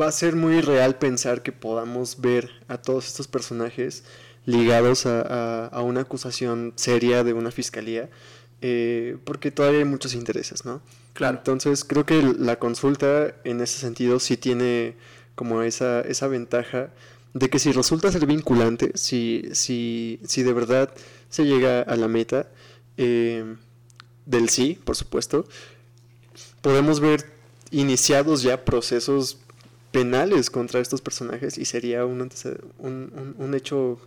va 0.00 0.08
a 0.08 0.12
ser 0.12 0.36
muy 0.36 0.60
real 0.60 0.96
pensar 0.98 1.42
que 1.42 1.52
podamos 1.52 2.20
ver 2.20 2.50
a 2.68 2.78
todos 2.78 3.06
estos 3.06 3.28
personajes 3.28 4.04
ligados 4.46 5.06
a, 5.06 5.66
a- 5.66 5.82
una 5.82 6.02
acusación 6.02 6.72
seria 6.76 7.24
de 7.24 7.32
una 7.32 7.50
fiscalía, 7.50 8.10
eh, 8.62 9.16
porque 9.24 9.50
todavía 9.50 9.80
hay 9.80 9.84
muchos 9.86 10.14
intereses, 10.14 10.64
¿no? 10.64 10.82
Claro. 11.14 11.38
Entonces 11.38 11.84
creo 11.84 12.04
que 12.06 12.22
la 12.22 12.58
consulta 12.58 13.34
en 13.44 13.60
ese 13.60 13.78
sentido 13.78 14.20
sí 14.20 14.36
tiene 14.36 14.96
como 15.36 15.62
esa, 15.62 16.00
esa 16.02 16.28
ventaja 16.28 16.90
de 17.34 17.50
que 17.50 17.58
si 17.58 17.72
resulta 17.72 18.12
ser 18.12 18.26
vinculante, 18.26 18.92
si, 18.96 19.44
si, 19.52 20.20
si 20.24 20.42
de 20.42 20.52
verdad 20.52 20.92
se 21.30 21.44
llega 21.46 21.82
a 21.82 21.96
la 21.96 22.08
meta 22.08 22.48
eh, 22.96 23.56
del 24.26 24.48
sí, 24.50 24.78
por 24.84 24.96
supuesto, 24.96 25.46
podemos 26.62 27.00
ver 27.00 27.24
iniciados 27.70 28.42
ya 28.42 28.64
procesos 28.64 29.38
penales 29.92 30.50
contra 30.50 30.80
estos 30.80 31.00
personajes 31.00 31.58
y 31.58 31.64
sería 31.64 32.04
un, 32.04 32.20
un, 32.20 32.30
un- 32.78 33.34
un 33.38 33.54
hecho 33.54 33.98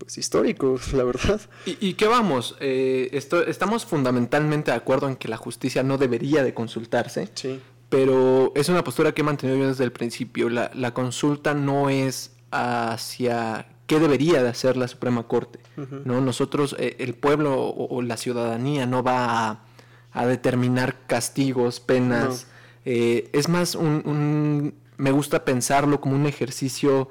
pues 0.00 0.18
histórico, 0.18 0.78
la 0.94 1.04
verdad. 1.04 1.40
¿Y, 1.66 1.76
y 1.88 1.94
qué 1.94 2.08
vamos? 2.08 2.56
Eh, 2.58 3.10
esto- 3.12 3.46
estamos 3.46 3.86
fundamentalmente 3.86 4.72
de 4.72 4.76
acuerdo 4.76 5.06
en 5.08 5.14
que 5.14 5.28
la 5.28 5.36
justicia 5.36 5.82
no 5.84 5.96
debería 5.98 6.42
de 6.42 6.52
consultarse, 6.54 7.28
Sí, 7.34 7.60
pero 7.88 8.52
es 8.56 8.68
una 8.68 8.82
postura 8.82 9.12
que 9.12 9.20
he 9.20 9.24
mantenido 9.24 9.58
yo 9.58 9.68
desde 9.68 9.84
el 9.84 9.92
principio. 9.92 10.48
La, 10.48 10.70
la 10.74 10.92
consulta 10.94 11.54
no 11.54 11.90
es 11.90 12.32
hacia 12.50 13.66
qué 13.86 13.98
debería 13.98 14.42
de 14.42 14.48
hacer 14.48 14.76
la 14.76 14.86
Suprema 14.88 15.24
Corte. 15.28 15.58
¿no? 16.04 16.20
Nosotros, 16.20 16.76
eh, 16.78 16.96
el 17.00 17.14
pueblo 17.14 17.60
o, 17.60 17.96
o 17.96 18.02
la 18.02 18.16
ciudadanía 18.16 18.86
no 18.86 19.02
va 19.02 19.48
a, 19.48 19.64
a 20.12 20.26
determinar 20.26 21.06
castigos, 21.06 21.80
penas. 21.80 22.46
Eh, 22.84 23.28
es 23.32 23.48
más, 23.48 23.74
un, 23.74 24.02
un- 24.04 24.74
me 24.96 25.10
gusta 25.10 25.44
pensarlo 25.44 26.00
como 26.00 26.14
un 26.14 26.26
ejercicio 26.26 27.08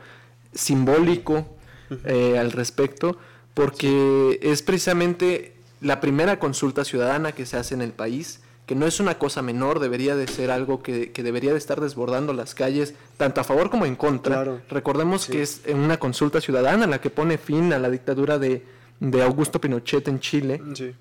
simbólico 0.53 1.57
eh, 2.05 2.37
al 2.37 2.51
respecto, 2.51 3.17
porque 3.53 4.39
es 4.41 4.61
precisamente 4.61 5.53
la 5.81 5.99
primera 6.01 6.39
consulta 6.39 6.83
ciudadana 6.85 7.31
que 7.31 7.45
se 7.45 7.57
hace 7.57 7.73
en 7.73 7.81
el 7.81 7.91
país, 7.91 8.41
que 8.65 8.75
no 8.75 8.85
es 8.85 8.99
una 8.99 9.17
cosa 9.17 9.41
menor, 9.41 9.79
debería 9.79 10.15
de 10.15 10.27
ser 10.27 10.51
algo 10.51 10.83
que, 10.83 11.11
que 11.11 11.23
debería 11.23 11.51
de 11.51 11.57
estar 11.57 11.81
desbordando 11.81 12.33
las 12.33 12.53
calles, 12.53 12.93
tanto 13.17 13.41
a 13.41 13.43
favor 13.43 13.69
como 13.71 13.85
en 13.85 13.95
contra. 13.95 14.35
Claro. 14.35 14.61
Recordemos 14.69 15.23
Sí. 15.23 15.31
que 15.31 15.41
es 15.41 15.61
una 15.73 15.97
consulta 15.97 16.39
ciudadana 16.39 16.85
la 16.85 17.01
que 17.01 17.09
pone 17.09 17.37
fin 17.37 17.73
a 17.73 17.79
la 17.79 17.89
dictadura 17.89 18.37
de, 18.37 18.63
de 18.99 19.23
Augusto 19.23 19.59
Pinochet 19.59 20.07
en 20.07 20.19
Chile. 20.19 20.61
sí, 20.75 20.91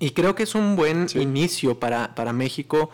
Y 0.00 0.10
creo 0.10 0.34
que 0.34 0.42
es 0.42 0.54
un 0.54 0.76
buen 0.76 1.08
Sí. 1.08 1.20
inicio 1.20 1.78
para, 1.78 2.14
para 2.14 2.32
México 2.32 2.90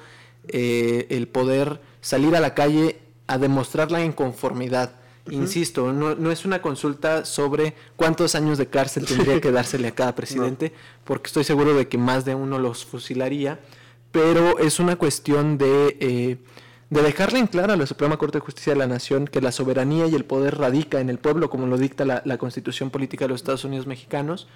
eh, 0.48 1.06
el 1.10 1.26
poder 1.28 1.80
salir 2.00 2.36
a 2.36 2.40
la 2.40 2.54
calle 2.54 2.98
a 3.26 3.38
demostrar 3.38 3.90
la 3.90 4.04
inconformidad. 4.04 4.92
Insisto, 5.30 5.92
no, 5.92 6.14
no 6.14 6.30
es 6.30 6.44
una 6.44 6.62
consulta 6.62 7.24
sobre 7.24 7.74
cuántos 7.96 8.34
años 8.34 8.58
de 8.58 8.66
cárcel 8.66 9.06
tendría 9.06 9.40
que 9.40 9.50
dársele 9.50 9.88
a 9.88 9.92
cada 9.92 10.14
presidente, 10.16 10.72
porque 11.04 11.28
estoy 11.28 11.44
seguro 11.44 11.74
de 11.74 11.88
que 11.88 11.98
más 11.98 12.24
de 12.24 12.34
uno 12.34 12.58
los 12.58 12.84
fusilaría, 12.84 13.60
pero 14.12 14.58
es 14.58 14.80
una 14.80 14.96
cuestión 14.96 15.58
de, 15.58 15.96
eh, 16.00 16.38
de 16.90 17.02
dejarle 17.02 17.38
en 17.38 17.46
claro 17.46 17.72
a 17.72 17.76
la 17.76 17.86
Suprema 17.86 18.16
Corte 18.16 18.38
de 18.38 18.44
Justicia 18.44 18.72
de 18.72 18.78
la 18.78 18.86
Nación 18.86 19.26
que 19.26 19.40
la 19.40 19.52
soberanía 19.52 20.06
y 20.06 20.14
el 20.14 20.24
poder 20.24 20.58
radica 20.58 21.00
en 21.00 21.08
el 21.08 21.18
pueblo, 21.18 21.48
como 21.48 21.66
lo 21.66 21.78
dicta 21.78 22.04
la, 22.04 22.22
la 22.24 22.36
Constitución 22.36 22.90
Política 22.90 23.24
de 23.24 23.28
los 23.28 23.40
Estados 23.40 23.64
Unidos 23.64 23.86
Mexicanos, 23.86 24.48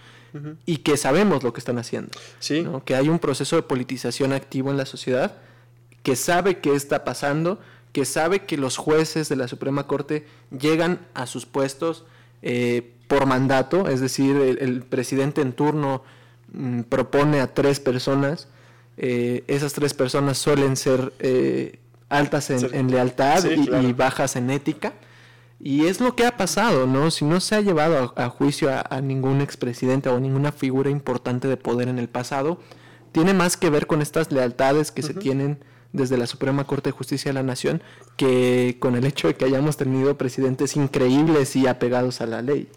y 0.67 0.79
que 0.79 0.97
sabemos 0.97 1.45
lo 1.45 1.53
que 1.53 1.61
están 1.61 1.79
haciendo. 1.79 2.11
sí, 2.41 2.63
¿no? 2.63 2.85
Que 2.85 2.97
hay 2.97 3.09
un 3.09 3.21
proceso 3.21 3.55
de 3.55 3.63
politización 3.63 4.33
activo 4.33 4.73
en 4.73 4.77
la 4.77 4.85
sociedad, 4.85 5.37
que 6.03 6.17
sabe 6.17 6.59
qué 6.59 6.75
está 6.75 7.05
pasando, 7.05 7.61
que 7.95 8.05
sabe 8.05 8.41
que 8.41 8.57
los 8.59 8.77
jueces 8.77 9.29
de 9.31 9.37
la 9.37 9.47
Suprema 9.49 9.87
Corte 9.87 10.27
llegan 10.51 10.99
a 11.15 11.27
sus 11.27 11.47
puestos 11.47 12.05
eh, 12.43 12.91
por 13.07 13.25
mandato, 13.25 13.89
es 13.89 14.01
decir, 14.01 14.37
el, 14.37 14.59
el 14.59 14.83
presidente 14.83 15.41
en 15.41 15.53
turno 15.53 16.03
mm, 16.53 16.81
propone 16.83 17.41
a 17.41 17.55
tres 17.55 17.79
personas, 17.79 18.49
eh, 18.97 19.45
esas 19.47 19.73
tres 19.75 19.95
personas 19.95 20.39
suelen 20.39 20.77
ser 20.77 21.13
eh, 21.21 21.79
altas 22.09 22.51
en, 22.51 22.91
lealtad 22.91 23.43
Sí, 23.43 23.69
y- 23.83 23.93
bajas 23.93 24.35
en 24.37 24.51
ética. 24.51 24.93
Y 25.61 25.87
es 25.87 26.01
lo 26.01 26.17
que 26.17 26.27
ha 26.27 26.37
pasado, 26.37 26.87
¿no? 26.89 27.13
Si 27.13 27.25
no 27.25 27.39
se 27.41 27.55
ha 27.55 27.61
llevado 27.61 28.13
a, 28.17 28.25
a 28.25 28.29
juicio 28.29 28.71
a, 28.73 28.85
a 28.91 29.01
ningún 29.01 29.41
expresidente 29.41 30.09
o 30.09 30.19
ninguna 30.19 30.51
figura 30.51 30.91
importante 30.91 31.47
de 31.47 31.57
poder 31.57 31.87
en 31.89 32.01
el 32.01 32.09
pasado, 32.09 32.59
tiene 33.13 33.35
más 33.35 33.57
que 33.57 33.71
ver 33.71 33.87
con 33.87 34.03
estas 34.03 34.33
lealtades 34.33 34.91
que 34.91 35.03
se 35.03 35.15
tienen 35.15 35.59
desde 35.95 36.19
la 36.19 36.27
Suprema 36.27 36.67
Corte 36.67 36.91
de 36.91 36.93
Justicia 36.93 37.31
de 37.31 37.35
la 37.35 37.43
Nación 37.43 37.83
que 38.19 38.77
con 38.81 38.97
el 38.97 39.07
hecho 39.07 39.29
de 39.29 39.35
que 39.35 39.47
hayamos 39.47 39.79
tenido 39.79 40.19
presidentes 40.19 40.77
increíbles 40.77 41.57
y 41.57 41.67
apegados 41.67 42.21
a 42.21 42.27
la 42.27 42.43
ley. 42.43 42.69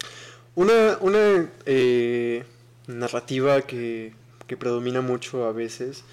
Una, 0.56 0.97
una 1.01 1.49
eh, 1.65 2.43
narrativa 2.88 3.62
que, 3.63 4.13
que 4.47 4.56
predomina 4.56 5.01
mucho 5.01 5.45
a 5.45 5.51
veces 5.51 6.03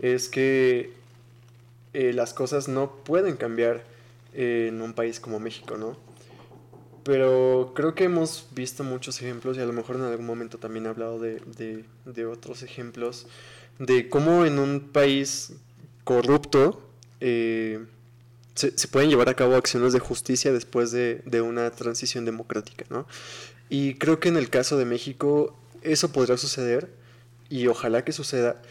es 0.00 0.28
que 0.28 0.90
eh, 1.92 2.12
las 2.12 2.34
cosas 2.34 2.66
no 2.66 2.90
pueden 3.04 3.36
cambiar 3.36 3.84
eh, 4.34 4.66
en 4.68 4.82
un 4.82 4.94
país 4.94 5.20
como 5.20 5.38
México, 5.38 5.76
¿no? 5.76 5.96
Pero 7.04 7.72
creo 7.76 7.94
que 7.94 8.04
hemos 8.04 8.46
visto 8.54 8.82
muchos 8.82 9.20
ejemplos 9.20 9.58
y 9.58 9.60
a 9.60 9.66
lo 9.66 9.74
mejor 9.74 9.96
en 9.96 10.02
algún 10.02 10.24
momento 10.26 10.56
también 10.58 10.86
he 10.86 10.88
hablado 10.88 11.18
de, 11.20 11.40
de- 11.58 11.84
de 12.06 12.26
otros 12.26 12.62
ejemplos 12.62 13.26
de 13.78 14.08
cómo 14.08 14.46
en 14.46 14.58
un 14.58 14.80
país 14.80 15.52
corrupto 16.04 16.80
eh, 17.20 17.84
se, 18.54 18.88
pueden 18.88 19.10
llevar 19.10 19.28
a 19.28 19.34
cabo 19.34 19.56
acciones 19.56 19.92
de 19.92 19.98
justicia 19.98 20.52
después 20.52 20.92
de, 20.92 21.22
una 21.42 21.70
transición 21.70 22.24
democrática, 22.24 22.84
¿no? 22.88 23.06
Y 23.68 23.94
creo 23.94 24.20
que 24.20 24.28
en 24.28 24.36
el 24.36 24.50
caso 24.50 24.76
de 24.76 24.84
México 24.84 25.58
eso 25.82 26.12
podrá 26.12 26.36
suceder 26.36 26.90
y 27.48 27.66
ojalá 27.66 28.04
que 28.04 28.12
suceda. 28.12 28.62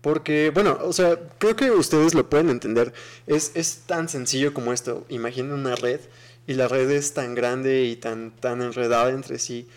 Porque, 0.00 0.50
bueno, 0.52 0.78
o 0.82 0.92
sea, 0.92 1.18
creo 1.38 1.56
que 1.56 1.70
ustedes 1.70 2.14
lo 2.14 2.28
pueden 2.28 2.50
entender. 2.50 2.92
Es, 3.26 3.52
es 3.54 3.82
tan 3.86 4.08
sencillo 4.08 4.52
como 4.52 4.72
esto. 4.72 5.06
Imaginen 5.08 5.52
una 5.52 5.76
red 5.76 6.00
y 6.46 6.54
la 6.54 6.68
red 6.68 6.90
es 6.90 7.14
tan 7.14 7.34
grande 7.34 7.84
y 7.84 7.96
tan, 7.96 8.32
tan 8.32 8.62
enredada 8.62 9.10
entre 9.10 9.38
sí. 9.38 9.68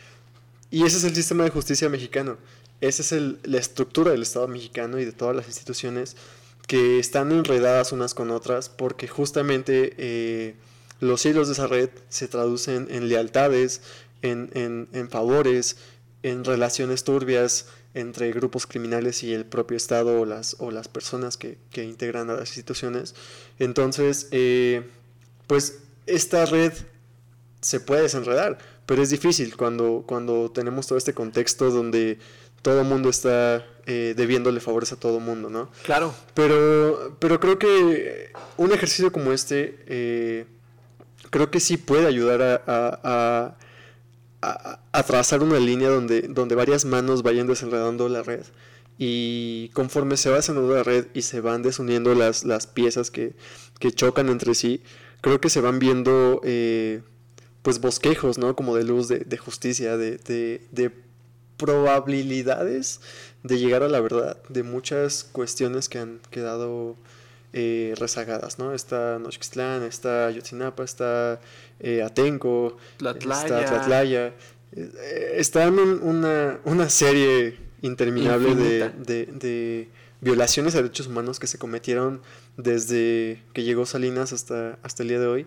Y 0.71 0.83
ese 0.83 0.97
es 0.97 1.03
el 1.03 1.15
sistema 1.15 1.43
de 1.43 1.51
justicia 1.51 1.89
mexicano. 1.89 2.37
Esa 2.81 3.01
es 3.01 3.23
la 3.43 3.57
estructura 3.57 4.11
del 4.11 4.23
Estado 4.23 4.47
mexicano 4.47 4.99
y 4.99 5.05
de 5.05 5.11
todas 5.11 5.35
las 5.35 5.47
instituciones 5.47 6.15
que 6.67 6.99
están 6.99 7.31
enredadas 7.31 7.91
unas 7.91 8.13
con 8.13 8.31
otras 8.31 8.69
porque 8.69 9.07
justamente 9.07 9.93
eh, 9.97 10.55
los 10.99 11.25
hilos 11.25 11.47
de 11.47 11.53
esa 11.53 11.67
red 11.67 11.89
se 12.09 12.27
traducen 12.27 12.87
en 12.89 13.07
lealtades, 13.09 13.81
en, 14.21 14.49
en- 14.53 15.09
favores, 15.09 15.77
en 16.23 16.43
relaciones 16.43 17.03
turbias 17.03 17.67
entre 17.93 18.31
grupos 18.31 18.65
criminales 18.65 19.23
y 19.23 19.33
el 19.33 19.45
propio 19.45 19.77
Estado 19.77 20.19
o 20.19 20.25
las, 20.25 20.55
o 20.59 20.71
las 20.71 20.87
personas 20.87 21.37
que, 21.37 21.57
que 21.71 21.83
integran 21.83 22.29
a 22.29 22.33
las 22.33 22.49
instituciones. 22.49 23.13
Entonces, 23.59 24.27
eh, 24.31 24.89
pues 25.47 25.79
esta 26.07 26.45
red 26.45 26.73
se 27.61 27.79
puede 27.79 28.01
desenredar, 28.03 28.57
pero 28.85 29.01
es 29.01 29.09
difícil 29.11 29.55
cuando, 29.55 30.03
cuando 30.05 30.51
tenemos 30.51 30.87
todo 30.87 30.97
este 30.97 31.13
contexto 31.13 31.69
donde 31.71 32.19
todo 32.65 32.81
el 32.81 32.87
mundo 32.87 33.09
está 33.09 33.63
eh, 33.85 34.15
debiéndole 34.17 34.59
favores 34.59 34.91
a 34.91 34.95
todo 34.95 35.19
el 35.19 35.23
mundo, 35.23 35.51
¿no? 35.51 35.69
Claro, 35.83 36.11
Pero, 36.33 37.15
pero 37.19 37.39
creo 37.39 37.59
que 37.59 38.31
un 38.57 38.71
ejercicio 38.71 39.11
como 39.11 39.31
este, 39.33 39.77
eh, 39.85 40.45
creo 41.29 41.51
que 41.51 41.59
sí 41.59 41.77
puede 41.77 42.07
ayudar 42.07 42.41
a, 42.41 42.63
a- 42.65 43.55
a- 44.91 45.03
trazar 45.03 45.43
una 45.43 45.59
línea 45.59 45.89
donde, 45.89 46.23
donde 46.23 46.55
varias 46.55 46.85
manos 46.85 47.21
vayan 47.21 47.45
desenredando 47.45 48.09
la 48.09 48.23
red. 48.23 48.41
Y 48.97 49.69
conforme 49.73 50.17
se 50.17 50.29
va 50.31 50.37
desenredando 50.37 50.73
la 50.75 50.83
red 50.83 51.05
y 51.13 51.21
se 51.21 51.41
van 51.41 51.61
desuniendo 51.61 52.15
las, 52.15 52.45
las 52.45 52.65
piezas 52.65 53.11
que, 53.11 53.33
que 53.79 53.91
chocan 53.91 54.29
entre 54.29 54.55
sí, 54.55 54.81
creo 55.21 55.39
que 55.39 55.49
se 55.49 55.61
van 55.61 55.77
viendo 55.77 56.41
eh, 56.43 57.01
pues 57.61 57.79
bosquejos, 57.79 58.37
¿no? 58.39 58.55
Como 58.55 58.75
de 58.75 58.83
luz, 58.85 59.07
de, 59.07 59.19
de 59.19 59.37
justicia, 59.37 59.97
de, 59.97 60.17
de, 60.17 60.61
de 60.71 61.04
probabilidades 61.57 63.01
de 63.43 63.57
llegar 63.59 63.83
a 63.83 63.87
la 63.87 63.99
verdad 64.01 64.37
de 64.49 64.63
muchas 64.63 65.23
cuestiones 65.23 65.89
que 65.89 65.99
han 65.99 66.19
quedado 66.31 66.95
eh, 67.53 67.93
rezagadas, 67.97 68.59
¿no? 68.59 68.73
Está 68.73 69.17
Nochixtlán, 69.19 69.83
está 69.83 70.27
Ayotzinapa, 70.27 70.83
está 70.83 71.39
eh, 71.79 72.01
Atenco, 72.03 72.77
Tlatlaya. 72.97 73.43
está 73.43 73.65
Tlatlaya. 73.65 74.33
Eh, 74.75 75.33
está 75.37 75.63
en 75.65 75.79
un- 75.79 76.01
una, 76.03 76.59
una 76.65 76.89
serie 76.89 77.57
interminable 77.81 78.55
de, 78.55 78.89
de- 78.89 79.25
de 79.27 79.89
violaciones 80.21 80.73
a 80.75 80.79
derechos 80.81 81.07
humanos 81.07 81.39
que 81.39 81.47
se 81.47 81.57
cometieron 81.57 82.21
desde 82.57 83.41
que 83.53 83.63
llegó 83.63 83.85
Salinas 83.85 84.33
hasta, 84.33 84.77
hasta 84.81 85.03
el 85.03 85.09
día 85.09 85.19
de 85.19 85.27
hoy, 85.27 85.45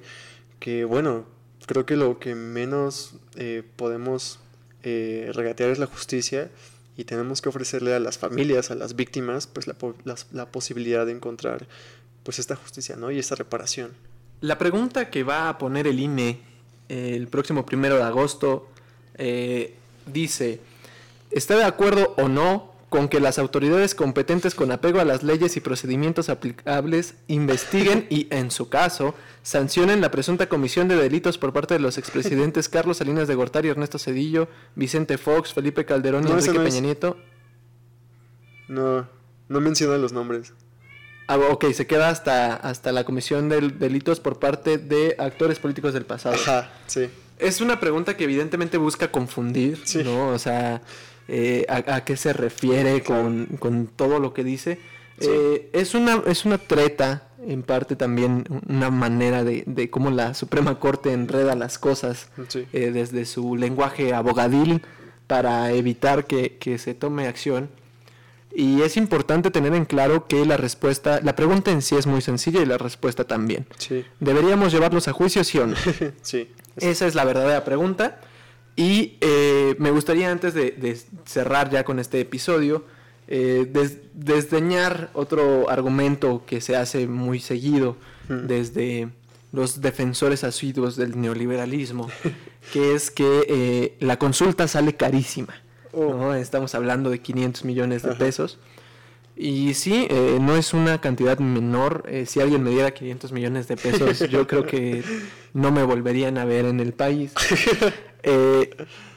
que 0.61 0.85
bueno, 0.85 1.27
creo 1.67 1.85
que 1.85 1.97
lo 1.97 2.19
que 2.21 2.35
menos 2.35 3.15
eh, 3.37 3.63
podemos 3.77 4.39
eh, 4.89 5.33
regatear 5.33 5.71
es 5.71 5.79
la 5.79 5.87
justicia 5.87 6.51
y 6.97 7.05
tenemos 7.05 7.41
que 7.41 7.49
ofrecerle 7.49 7.95
a 7.95 8.01
las 8.01 8.19
familias, 8.19 8.71
a 8.71 8.75
las 8.75 8.97
víctimas, 8.97 9.47
pues 9.47 9.67
la, 9.67 10.47
posibilidad 10.47 11.07
de 11.07 11.13
encontrar 11.13 11.67
pues 12.25 12.39
esta 12.39 12.57
justicia, 12.57 12.97
¿no? 12.97 13.11
Y 13.11 13.19
esta 13.19 13.37
reparación. 13.37 13.93
La 14.41 14.59
pregunta 14.59 15.11
que 15.11 15.23
va 15.23 15.49
a 15.49 15.59
poner 15.59 15.87
el 15.87 16.01
INE 16.01 16.41
eh, 16.89 17.15
el 17.15 17.29
próximo 17.29 17.65
primero 17.65 17.97
de 17.97 18.03
agosto 18.03 18.69
eh, 19.15 19.75
dice: 20.07 20.61
¿Está 21.31 21.57
de 21.57 21.65
acuerdo 21.65 22.15
o 22.19 22.29
no 22.29 22.68
con 22.89 23.09
que 23.09 23.21
las 23.21 23.39
autoridades 23.39 23.95
competentes 23.95 24.55
con 24.55 24.73
apego 24.73 24.99
a 25.01 25.05
las 25.05 25.23
leyes 25.23 25.57
y 25.57 25.61
procedimientos 25.61 26.29
aplicables 26.31 27.15
investiguen 27.27 28.07
y, 28.09 28.29
en 28.31 28.51
su 28.51 28.69
caso, 28.71 29.15
sancionen 29.43 30.01
la 30.01 30.11
presunta 30.11 30.49
comisión 30.49 30.89
de 30.89 30.97
delitos 30.97 31.37
por 31.37 31.53
parte 31.53 31.75
de 31.75 31.81
los 31.81 31.99
expresidentes 31.99 32.69
Carlos 32.71 32.97
Salinas 32.99 33.29
de 33.29 33.35
Gortari, 33.35 33.69
Ernesto 33.69 33.99
Cedillo, 33.99 34.49
Vicente 34.75 35.19
Fox, 35.19 35.53
Felipe 35.53 35.85
Calderón 35.85 36.25
y 36.25 36.31
No, 36.31 36.39
Enrique 36.39 36.55
no 36.55 36.63
es. 36.63 36.69
Peña 36.71 36.81
Nieto? 36.87 37.17
No, 38.69 39.09
no 39.49 39.61
menciona 39.61 39.97
los 39.97 40.13
nombres. 40.13 40.53
Ah, 41.27 41.37
ok, 41.37 41.67
se 41.73 41.87
queda 41.87 42.09
hasta, 42.09 42.55
hasta 42.57 42.91
la 42.93 43.05
comisión 43.05 43.49
de 43.51 43.61
delitos 43.69 44.19
por 44.21 44.39
parte 44.39 44.79
de 44.79 45.15
actores 45.19 45.59
políticos 45.59 45.93
del 45.93 46.07
pasado. 46.07 46.37
Ajá, 46.37 46.71
sí. 46.87 47.11
Es 47.39 47.61
una 47.61 47.79
pregunta 47.81 48.17
que 48.17 48.25
evidentemente 48.25 48.79
busca 48.79 49.13
confundir, 49.13 49.79
Sí. 49.85 50.03
¿no? 50.03 50.29
O 50.29 50.39
sea, 50.39 50.81
eh, 51.29 51.65
a, 51.69 51.97
a 51.97 52.05
qué 52.05 52.17
se 52.17 52.33
refiere 52.33 53.03
con, 53.03 53.47
con 53.59 53.87
todo 53.87 54.19
lo 54.19 54.33
que 54.35 54.45
dice. 54.45 54.79
Sí. 55.21 55.29
Eh, 55.31 55.71
es, 55.73 55.95
una, 55.95 56.23
es 56.27 56.45
una 56.45 56.59
treta, 56.59 57.29
en 57.47 57.63
parte 57.63 57.97
también, 57.97 58.45
una 58.69 58.91
manera 58.91 59.45
de, 59.45 59.65
de 59.67 59.91
cómo 59.91 60.11
la 60.11 60.35
Suprema 60.35 60.79
Corte 60.79 61.13
enreda 61.13 61.55
las 61.55 61.79
cosas 61.79 62.29
Sí. 62.49 62.67
eh, 62.73 62.91
desde 62.93 63.25
su 63.25 63.57
lenguaje 63.57 64.15
abogadil 64.15 64.83
para 65.27 65.73
evitar 65.73 66.27
que, 66.27 66.57
que 66.59 66.79
se 66.79 66.95
tome 66.95 67.27
acción. 67.27 67.69
Y 68.55 68.81
es 68.83 68.97
importante 68.97 69.51
tener 69.51 69.75
en 69.75 69.85
claro 69.85 70.27
que 70.27 70.47
la 70.47 70.57
respuesta, 70.57 71.21
la 71.23 71.37
pregunta 71.37 71.71
en 71.71 71.83
sí 71.83 71.97
es 71.97 72.07
muy 72.07 72.23
sencilla 72.23 72.63
y 72.63 72.67
la 72.67 72.79
respuesta 72.79 73.25
también. 73.25 73.67
Sí. 73.77 74.05
¿Deberíamos 74.21 74.73
llevarlos 74.73 75.07
a 75.07 75.13
juicio, 75.13 75.45
sí 75.45 75.59
o 75.59 75.67
no? 75.67 75.77
sí. 76.23 76.49
Esa 76.77 77.07
es 77.07 77.15
la 77.15 77.25
verdadera 77.25 77.65
pregunta. 77.65 78.21
Y 78.79 79.17
eh, 79.21 79.75
me 79.79 79.91
gustaría 79.91 80.31
antes 80.31 80.55
de, 80.55 80.71
de 80.71 80.97
cerrar 81.27 81.69
ya 81.69 81.83
con 81.83 81.99
este 81.99 82.21
episodio, 82.21 82.85
eh, 83.27 83.67
des- 83.69 83.99
desdeñar 84.15 85.11
otro 85.15 85.69
argumento 85.69 86.45
que 86.47 86.61
se 86.61 86.77
hace 86.77 87.07
muy 87.09 87.41
seguido 87.41 87.97
Mm. 88.29 88.47
desde 88.47 89.09
los 89.53 89.81
defensores 89.81 90.45
asiduos 90.45 90.97
del 90.97 91.19
neoliberalismo, 91.21 92.09
que 92.75 92.95
es 92.95 93.11
que 93.11 93.47
eh, 93.49 93.97
la 94.01 94.19
consulta 94.19 94.69
sale 94.69 94.95
carísima. 94.95 95.55
Oh. 95.93 96.13
¿no? 96.15 96.35
Estamos 96.35 96.75
hablando 96.75 97.09
de 97.11 97.21
500 97.21 97.65
millones 97.65 98.03
de 98.03 98.11
Ajá. 98.11 98.19
pesos. 98.19 98.59
Y 99.35 99.73
sí, 99.75 100.07
eh, 100.11 100.37
no 100.41 100.57
es 100.57 100.75
una 100.75 101.01
cantidad 101.01 101.39
menor. 101.39 102.05
Eh, 102.09 102.27
si 102.27 102.41
alguien 102.41 102.63
me 102.63 102.71
diera 102.71 102.91
500 102.91 103.33
millones 103.33 103.67
de 103.67 103.77
pesos, 103.77 104.19
yo 104.29 104.47
creo 104.47 104.67
que 104.67 105.03
no 105.55 105.71
me 105.73 105.83
volverían 105.85 106.37
a 106.39 106.45
ver 106.45 106.67
en 106.67 106.81
el 106.81 106.93
país. 106.93 107.33
Eh, 108.23 108.71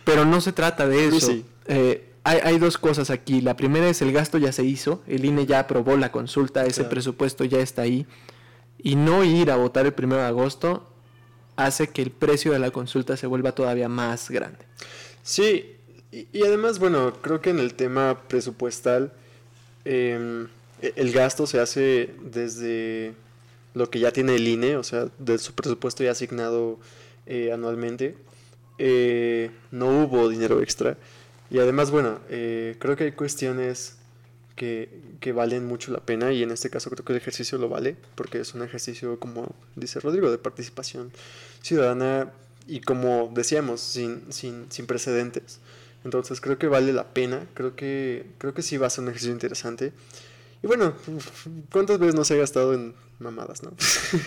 pero 0.04 0.26
no 0.26 0.42
se 0.42 0.52
trata 0.52 0.88
de 0.88 1.08
eso. 1.08 1.20
Sí. 1.28 1.46
Eh, 1.68 2.08
hay, 2.24 2.40
hay 2.44 2.60
dos 2.60 2.78
cosas 2.78 3.10
aquí. 3.10 3.42
La 3.42 3.56
primera 3.56 3.88
es 3.90 4.02
el 4.02 4.12
gasto 4.12 4.38
ya 4.38 4.52
se 4.52 4.64
hizo. 4.64 5.02
El 5.08 5.26
INE 5.26 5.46
ya 5.46 5.60
aprobó 5.60 5.98
la 5.98 6.12
consulta. 6.12 6.66
Ese 6.66 6.82
Claro. 6.82 6.90
presupuesto 6.90 7.44
ya 7.46 7.60
está 7.60 7.82
ahí. 7.84 8.06
Y 8.84 8.96
no 8.96 9.24
ir 9.24 9.52
a 9.52 9.56
votar 9.58 9.86
el 9.86 9.94
primero 9.94 10.22
de 10.22 10.28
agosto 10.28 10.88
hace 11.56 11.88
que 11.90 12.02
el 12.02 12.12
precio 12.12 12.52
de 12.54 12.60
la 12.60 12.72
consulta 12.72 13.18
se 13.18 13.28
vuelva 13.28 13.52
todavía 13.54 13.88
más 13.90 14.30
grande. 14.32 14.60
Sí, 15.24 15.76
y, 16.12 16.28
y 16.34 16.44
además, 16.44 16.80
bueno, 16.80 17.14
creo 17.22 17.42
que 17.42 17.52
en 17.52 17.60
el 17.60 17.74
tema 17.76 18.18
presupuestal, 18.28 19.14
em, 19.86 20.48
e- 20.82 20.94
el 20.96 21.12
gasto 21.12 21.46
se 21.46 21.60
hace 21.60 22.10
desde 22.24 23.14
lo 23.76 23.90
que 23.90 24.00
ya 24.00 24.12
tiene 24.12 24.36
el 24.36 24.48
INE, 24.48 24.78
o 24.78 24.84
sea, 24.84 25.08
de 25.20 25.38
su 25.38 25.54
presupuesto 25.54 26.04
ya 26.04 26.12
asignado 26.12 26.80
eh, 27.28 27.52
anualmente. 27.54 28.16
Eh, 28.78 29.52
no 29.72 30.04
hubo 30.04 30.30
dinero 30.30 30.62
extra. 30.62 30.98
Y 31.50 31.60
además, 31.60 31.92
bueno, 31.92 32.20
eh, 32.30 32.76
creo 32.80 32.96
que 32.96 33.06
hay 33.06 33.12
cuestiones 33.12 33.98
que, 34.56 34.90
que 35.20 35.32
valen 35.34 35.66
mucho 35.66 35.92
la 35.92 36.00
pena 36.00 36.32
y 36.32 36.44
en 36.44 36.52
este 36.52 36.70
caso 36.70 36.90
creo 36.90 37.04
que 37.04 37.14
el 37.14 37.18
ejercicio 37.18 37.58
lo 37.58 37.70
vale, 37.70 37.96
porque 38.16 38.40
es 38.40 38.54
un 38.54 38.64
ejercicio, 38.64 39.20
como 39.20 39.56
dice 39.76 40.00
Rodrigo, 40.00 40.32
de 40.32 40.38
participación 40.38 41.12
ciudadana 41.62 42.32
y 42.68 42.82
como 42.82 43.32
decíamos, 43.34 43.82
sin, 43.82 44.32
sin, 44.32 44.72
sin 44.72 44.88
precedentes. 44.88 45.60
Entonces 46.04 46.42
creo 46.42 46.58
que 46.58 46.68
vale 46.68 46.94
la 46.94 47.14
pena, 47.14 47.48
creo 47.54 47.76
que, 47.76 48.26
creo 48.38 48.54
que 48.54 48.62
sí 48.62 48.78
va 48.78 48.88
a 48.88 48.90
ser 48.90 49.04
un 49.04 49.10
ejercicio 49.10 49.34
interesante. 49.34 49.94
Y 50.63 50.67
bueno, 50.67 50.93
¿cuántas 51.71 51.97
veces 51.97 52.13
no 52.13 52.24
se 52.24 52.36
ha 52.36 52.38
gastado 52.38 52.74
en 52.76 52.93
mamadas, 53.17 53.63
no? 53.63 53.71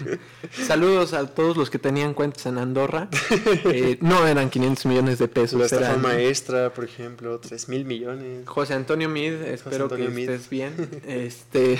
Saludos 0.66 1.12
a 1.12 1.26
todos 1.28 1.56
los 1.56 1.70
que 1.70 1.78
tenían 1.78 2.12
cuentas 2.12 2.46
en 2.46 2.58
Andorra. 2.58 3.08
Eh, 3.30 3.98
no 4.00 4.26
eran 4.26 4.50
500 4.50 4.86
millones 4.86 5.18
de 5.20 5.28
pesos. 5.28 5.60
La 5.60 5.66
estafa 5.66 5.90
eran- 5.90 6.02
maestra, 6.02 6.74
por 6.74 6.84
ejemplo, 6.84 7.38
3 7.38 7.68
mil 7.68 7.84
millones. 7.84 8.46
José 8.46 8.74
Antonio 8.74 9.08
Mid, 9.08 9.32
espero 9.42 9.84
Antonio 9.84 10.06
que 10.08 10.12
Mid. 10.12 10.28
estés 10.28 10.50
bien. 10.50 10.74
Este, 11.06 11.78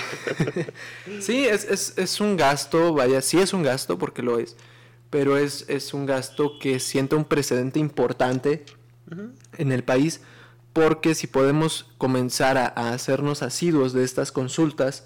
sí, 1.19 1.45
es, 1.45 1.65
es, 1.65 1.97
es 1.97 2.21
un 2.21 2.37
gasto, 2.37 2.93
vaya, 2.93 3.21
sí 3.21 3.39
es 3.39 3.53
un 3.53 3.61
gasto 3.63 3.97
porque 3.97 4.21
lo 4.21 4.39
es, 4.39 4.55
pero 5.09 5.37
es, 5.37 5.65
es 5.67 5.93
un 5.93 6.05
gasto 6.05 6.59
que 6.61 6.79
siente 6.79 7.15
un 7.15 7.25
precedente 7.25 7.79
importante 7.79 8.65
en 9.57 9.71
el 9.71 9.83
país 9.83 10.21
porque 10.75 11.15
si 11.15 11.25
podemos 11.27 11.85
comenzar 11.97 12.57
a, 12.57 12.67
a 12.67 12.91
hacernos 12.91 13.41
asiduos 13.43 13.93
de 13.93 14.03
estas 14.03 14.33
consultas, 14.33 15.05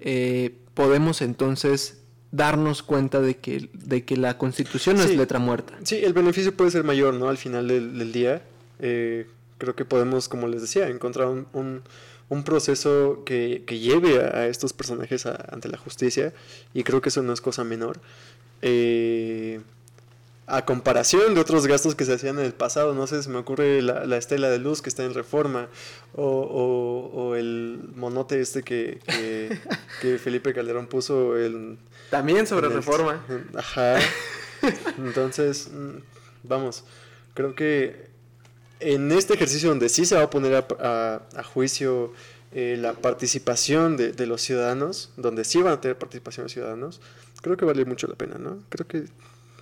eh, 0.00 0.54
podemos 0.72 1.20
entonces 1.20 1.98
darnos 2.32 2.82
cuenta 2.82 3.20
de 3.20 3.36
que, 3.36 3.68
de 3.74 4.02
que 4.06 4.16
la 4.16 4.38
constitución 4.38 4.96
no 4.96 5.02
Sí. 5.02 5.10
es 5.10 5.18
letra 5.18 5.38
muerta. 5.38 5.74
Sí, 5.84 5.96
el 6.02 6.14
beneficio 6.14 6.56
puede 6.56 6.70
ser 6.70 6.84
mayor, 6.84 7.12
¿no? 7.12 7.28
Al 7.28 7.36
final 7.36 7.68
del, 7.68 7.98
del 7.98 8.12
día, 8.12 8.40
eh, 8.78 9.26
creo 9.58 9.76
que 9.76 9.84
podemos, 9.84 10.30
como 10.30 10.48
les 10.48 10.62
decía, 10.62 10.88
encontrar 10.88 11.26
un, 11.28 11.46
un- 11.52 11.82
un 12.30 12.42
proceso 12.44 13.22
que, 13.26 13.64
que 13.66 13.78
lleve 13.78 14.24
a, 14.24 14.28
a 14.38 14.46
estos 14.46 14.72
personajes 14.72 15.26
a- 15.26 15.44
ante 15.50 15.68
la 15.68 15.76
justicia 15.76 16.32
y 16.72 16.82
creo 16.82 17.02
que 17.02 17.10
eso 17.10 17.22
no 17.22 17.34
es 17.34 17.42
cosa 17.42 17.62
menor. 17.62 18.00
Eh, 18.62 19.60
a 20.56 20.64
comparación 20.64 21.34
de 21.34 21.40
otros 21.40 21.66
gastos 21.66 21.94
que 21.94 22.04
se 22.04 22.12
hacían 22.14 22.38
en 22.38 22.44
el 22.44 22.52
pasado, 22.52 22.94
no 22.94 23.06
sé, 23.06 23.22
se 23.22 23.28
me 23.30 23.38
ocurre 23.38 23.82
la, 23.82 24.04
la 24.04 24.16
estela 24.16 24.48
de 24.50 24.58
luz 24.58 24.82
que 24.82 24.88
está 24.88 25.04
en 25.04 25.14
reforma 25.14 25.68
o, 26.14 26.24
o- 26.26 27.20
o 27.28 27.34
el 27.36 27.80
monote 27.96 28.40
este 28.40 28.62
que, 28.62 28.98
que, 29.06 29.58
que 30.00 30.18
Felipe 30.22 30.52
Calderón 30.52 30.86
puso 30.86 31.38
en, 31.38 31.78
También 32.10 32.46
sobre 32.46 32.66
en 32.66 32.72
el- 32.72 32.78
reforma. 32.78 33.24
Ajá. 33.56 33.98
Entonces, 34.98 35.70
mm, 35.72 35.98
vamos, 36.44 36.84
creo 37.34 37.54
que 37.54 38.08
en 38.80 39.12
este 39.12 39.34
ejercicio 39.34 39.68
donde 39.68 39.88
sí 39.88 40.04
se 40.06 40.14
va 40.16 40.22
a 40.22 40.30
poner 40.30 40.54
a, 40.54 40.66
a- 40.80 41.22
a 41.36 41.42
juicio 41.42 42.12
eh, 42.52 42.76
la 42.78 42.94
participación 42.94 43.96
de, 43.96 44.12
de 44.12 44.26
los 44.26 44.42
ciudadanos, 44.42 45.10
donde 45.16 45.44
sí 45.44 45.62
van 45.62 45.74
a 45.74 45.80
tener 45.80 45.96
participación 45.98 46.44
los 46.44 46.52
ciudadanos, 46.52 47.00
creo 47.42 47.56
que 47.56 47.64
vale 47.64 47.84
mucho 47.84 48.06
la 48.08 48.14
pena, 48.16 48.36
¿no? 48.38 48.58
Creo 48.68 48.86
que 48.88 49.04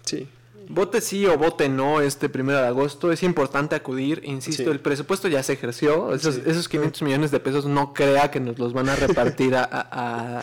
sí. 0.04 0.26
Vote 0.68 1.00
sí 1.00 1.24
o 1.26 1.36
vote 1.38 1.68
no 1.68 2.00
este 2.00 2.28
primero 2.28 2.58
de 2.58 2.66
agosto. 2.66 3.10
Es 3.10 3.22
importante 3.22 3.74
acudir. 3.74 4.20
Insisto, 4.24 4.64
Sí. 4.64 4.68
el 4.70 4.80
presupuesto 4.80 5.26
ya 5.28 5.42
se 5.42 5.54
ejerció. 5.54 6.12
Esos, 6.14 6.36
Sí. 6.36 6.42
esos 6.46 6.68
500 6.68 7.02
millones 7.02 7.30
de 7.30 7.40
pesos 7.40 7.64
no 7.66 7.94
crea 7.94 8.30
que 8.30 8.40
nos 8.40 8.58
los 8.58 8.72
van 8.72 8.88
a 8.88 8.96
repartir 8.96 9.54
a, 9.54 9.64
a- 9.70 10.42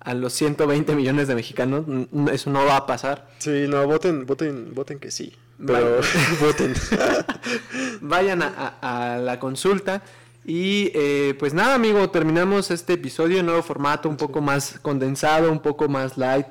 a- 0.00 0.14
los 0.14 0.32
120 0.32 0.94
millones 0.96 1.28
de 1.28 1.34
mexicanos. 1.34 1.84
Eso 2.32 2.50
no 2.50 2.64
va 2.64 2.76
a 2.76 2.86
pasar. 2.86 3.28
Sí, 3.38 3.66
no, 3.68 3.86
voten, 3.86 4.26
voten, 4.26 4.74
voten 4.74 4.98
que 4.98 5.10
sí. 5.10 5.34
Pero 5.64 6.00
voten. 6.40 6.74
Vayan 8.00 8.42
a, 8.42 8.76
a- 8.80 9.14
a 9.14 9.18
la 9.18 9.38
consulta. 9.38 10.02
Y 10.44 10.90
eh, 10.94 11.34
pues 11.38 11.52
nada, 11.54 11.74
amigo, 11.74 12.08
terminamos 12.10 12.70
este 12.70 12.94
episodio 12.94 13.38
en 13.38 13.46
nuevo 13.46 13.62
formato, 13.62 14.08
un 14.08 14.16
poco 14.16 14.40
más 14.40 14.78
condensado, 14.80 15.52
un 15.52 15.60
poco 15.60 15.88
más 15.88 16.16
light. 16.16 16.46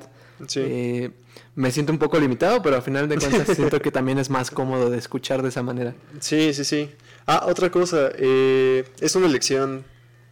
Sí. 0.46 0.60
Eh, 0.62 1.10
me 1.54 1.70
siento 1.70 1.92
un 1.92 1.98
poco 1.98 2.18
limitado, 2.18 2.62
pero 2.62 2.76
al 2.76 2.82
final 2.82 3.08
de 3.08 3.18
cuentas 3.18 3.48
siento 3.56 3.80
que 3.80 3.90
también 3.90 4.18
es 4.18 4.30
más 4.30 4.50
cómodo 4.50 4.90
de 4.90 4.98
escuchar 4.98 5.42
de 5.42 5.48
esa 5.48 5.62
manera. 5.62 5.94
Sí, 6.20 6.54
sí, 6.54 6.64
sí. 6.64 6.90
Ah, 7.26 7.44
otra 7.46 7.70
cosa, 7.70 8.10
eh, 8.16 8.84
es 9.00 9.14
una 9.16 9.26
elección, 9.26 9.84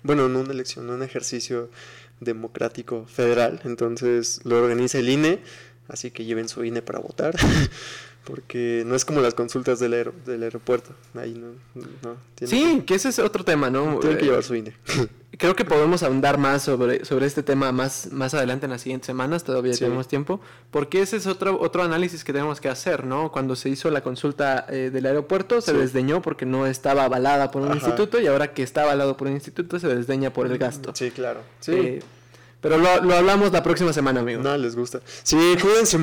bueno, 0.02 0.28
no 0.28 0.40
una 0.40 0.52
elección, 0.52 0.88
un 0.90 1.02
ejercicio 1.02 1.70
democrático 2.20 3.06
federal, 3.06 3.60
entonces 3.64 4.40
lo 4.44 4.58
organiza 4.58 4.98
el 4.98 5.08
INE, 5.08 5.40
así 5.88 6.10
que 6.10 6.24
lleven 6.24 6.48
su 6.48 6.64
INE 6.64 6.82
para 6.82 6.98
votar, 6.98 7.36
porque 8.29 8.83
no 8.87 8.95
es 8.95 9.05
como 9.07 9.20
las 9.22 9.33
consultas 9.33 9.79
del, 9.81 9.95
aero- 9.95 10.12
del 10.26 10.43
aeropuerto, 10.43 10.91
ahí 11.14 11.33
no, 11.33 11.49
no 12.03 12.16
Sí, 12.47 12.83
que 12.87 12.95
ese 12.95 13.09
es 13.09 13.18
otro 13.18 13.43
tema, 13.45 13.70
¿no? 13.70 13.95
que, 13.99 14.01
tienen 14.01 14.18
que 14.18 14.24
Eh, 14.24 14.29
llevar 14.29 14.43
su 14.45 14.55
INE. 14.55 14.74
creo 15.39 15.57
que 15.57 15.64
podemos 15.64 16.03
ahondar 16.03 16.37
más 16.37 16.62
sobre, 16.62 17.05
sobre 17.05 17.24
este 17.26 17.43
tema 17.43 17.72
más, 17.72 18.12
más 18.12 18.35
adelante 18.35 18.66
en 18.66 18.72
las 18.72 18.83
siguientes 18.83 19.07
semanas, 19.07 19.45
todavía 19.45 19.72
Sí. 19.72 19.81
tenemos 19.81 20.09
tiempo, 20.09 20.41
porque 20.70 21.01
ese 21.01 21.16
es 21.16 21.26
otro, 21.26 21.59
otro 21.61 21.83
análisis 21.83 22.22
que 22.22 22.33
tenemos 22.35 22.61
que 22.61 22.68
hacer, 22.68 23.05
¿no? 23.05 23.33
Cuando 23.33 23.57
se 23.57 23.68
hizo 23.70 23.91
la 23.91 24.03
consulta 24.03 24.66
eh, 24.68 24.91
del 24.93 25.07
aeropuerto, 25.07 25.61
se 25.62 25.72
Sí. 25.72 25.79
desdeñó 25.79 26.20
porque 26.20 26.45
no 26.45 26.66
estaba 26.66 27.05
avalada 27.05 27.51
por 27.51 27.62
un 27.62 27.68
Ajá. 27.68 27.76
instituto 27.79 28.20
y 28.20 28.26
ahora 28.26 28.53
que 28.53 28.62
está 28.62 28.83
avalado 28.83 29.16
por 29.16 29.29
un 29.29 29.35
instituto 29.35 29.79
se 29.79 29.89
desdeña 29.89 30.33
por 30.33 30.47
el 30.47 30.59
gasto. 30.59 30.93
Sí, 30.95 31.11
claro. 31.11 31.41
Sí. 31.61 31.72
Eh, 31.72 32.03
pero 32.61 32.76
lo, 32.78 33.02
lo 33.02 33.14
hablamos 33.14 33.52
la 33.52 33.62
próxima 33.62 33.92
semana, 33.92 34.20
amigo. 34.20 34.42
No 34.42 34.56
les 34.56 34.74
gusta. 34.76 35.00
Sí, 35.22 35.36
cuídense, 35.61 35.98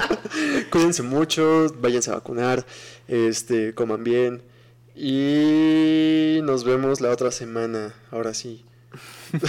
cuídense 0.70 1.02
mucho, 1.02 1.66
váyanse 1.80 2.10
a 2.10 2.14
vacunar, 2.14 2.66
este, 3.08 3.74
coman 3.74 4.04
bien 4.04 4.42
y 4.94 6.40
nos 6.42 6.64
vemos 6.64 7.00
la 7.00 7.10
otra 7.10 7.30
semana. 7.30 7.94
Ahora 8.10 8.34
sí. 8.34 8.64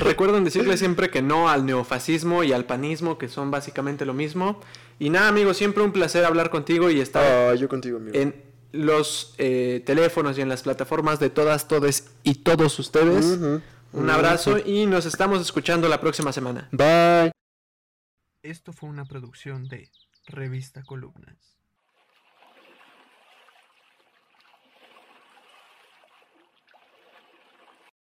Recuerden 0.00 0.44
decirle 0.44 0.76
siempre 0.76 1.10
que 1.10 1.22
no 1.22 1.48
al 1.48 1.66
neofascismo 1.66 2.42
y 2.42 2.52
al 2.52 2.64
panismo, 2.64 3.18
que 3.18 3.28
son 3.28 3.50
básicamente 3.50 4.04
lo 4.04 4.14
mismo. 4.14 4.60
Y 4.98 5.10
nada, 5.10 5.28
amigo, 5.28 5.54
siempre 5.54 5.82
un 5.82 5.92
placer 5.92 6.24
hablar 6.24 6.50
contigo 6.50 6.90
y 6.90 7.00
estar 7.00 7.22
Ah, 7.50 7.54
yo 7.54 7.68
contigo, 7.68 7.98
amigo. 7.98 8.16
en 8.18 8.34
los 8.72 9.34
eh, 9.38 9.82
teléfonos 9.86 10.36
y 10.38 10.40
en 10.42 10.48
las 10.48 10.62
plataformas 10.62 11.20
de 11.20 11.30
todas, 11.30 11.68
todes 11.68 12.08
y 12.22 12.36
todos 12.36 12.78
ustedes. 12.78 13.38
Un 13.92 14.10
abrazo 14.10 14.58
y 14.58 14.86
nos 14.86 15.06
estamos 15.06 15.40
escuchando 15.40 15.88
la 15.88 16.00
próxima 16.00 16.32
semana. 16.32 16.68
Bye. 16.72 17.32
Esto 18.42 18.72
fue 18.72 18.88
una 18.88 19.04
producción 19.04 19.68
de 19.68 19.90
Revista 20.26 20.82
Columnas. 20.82 21.57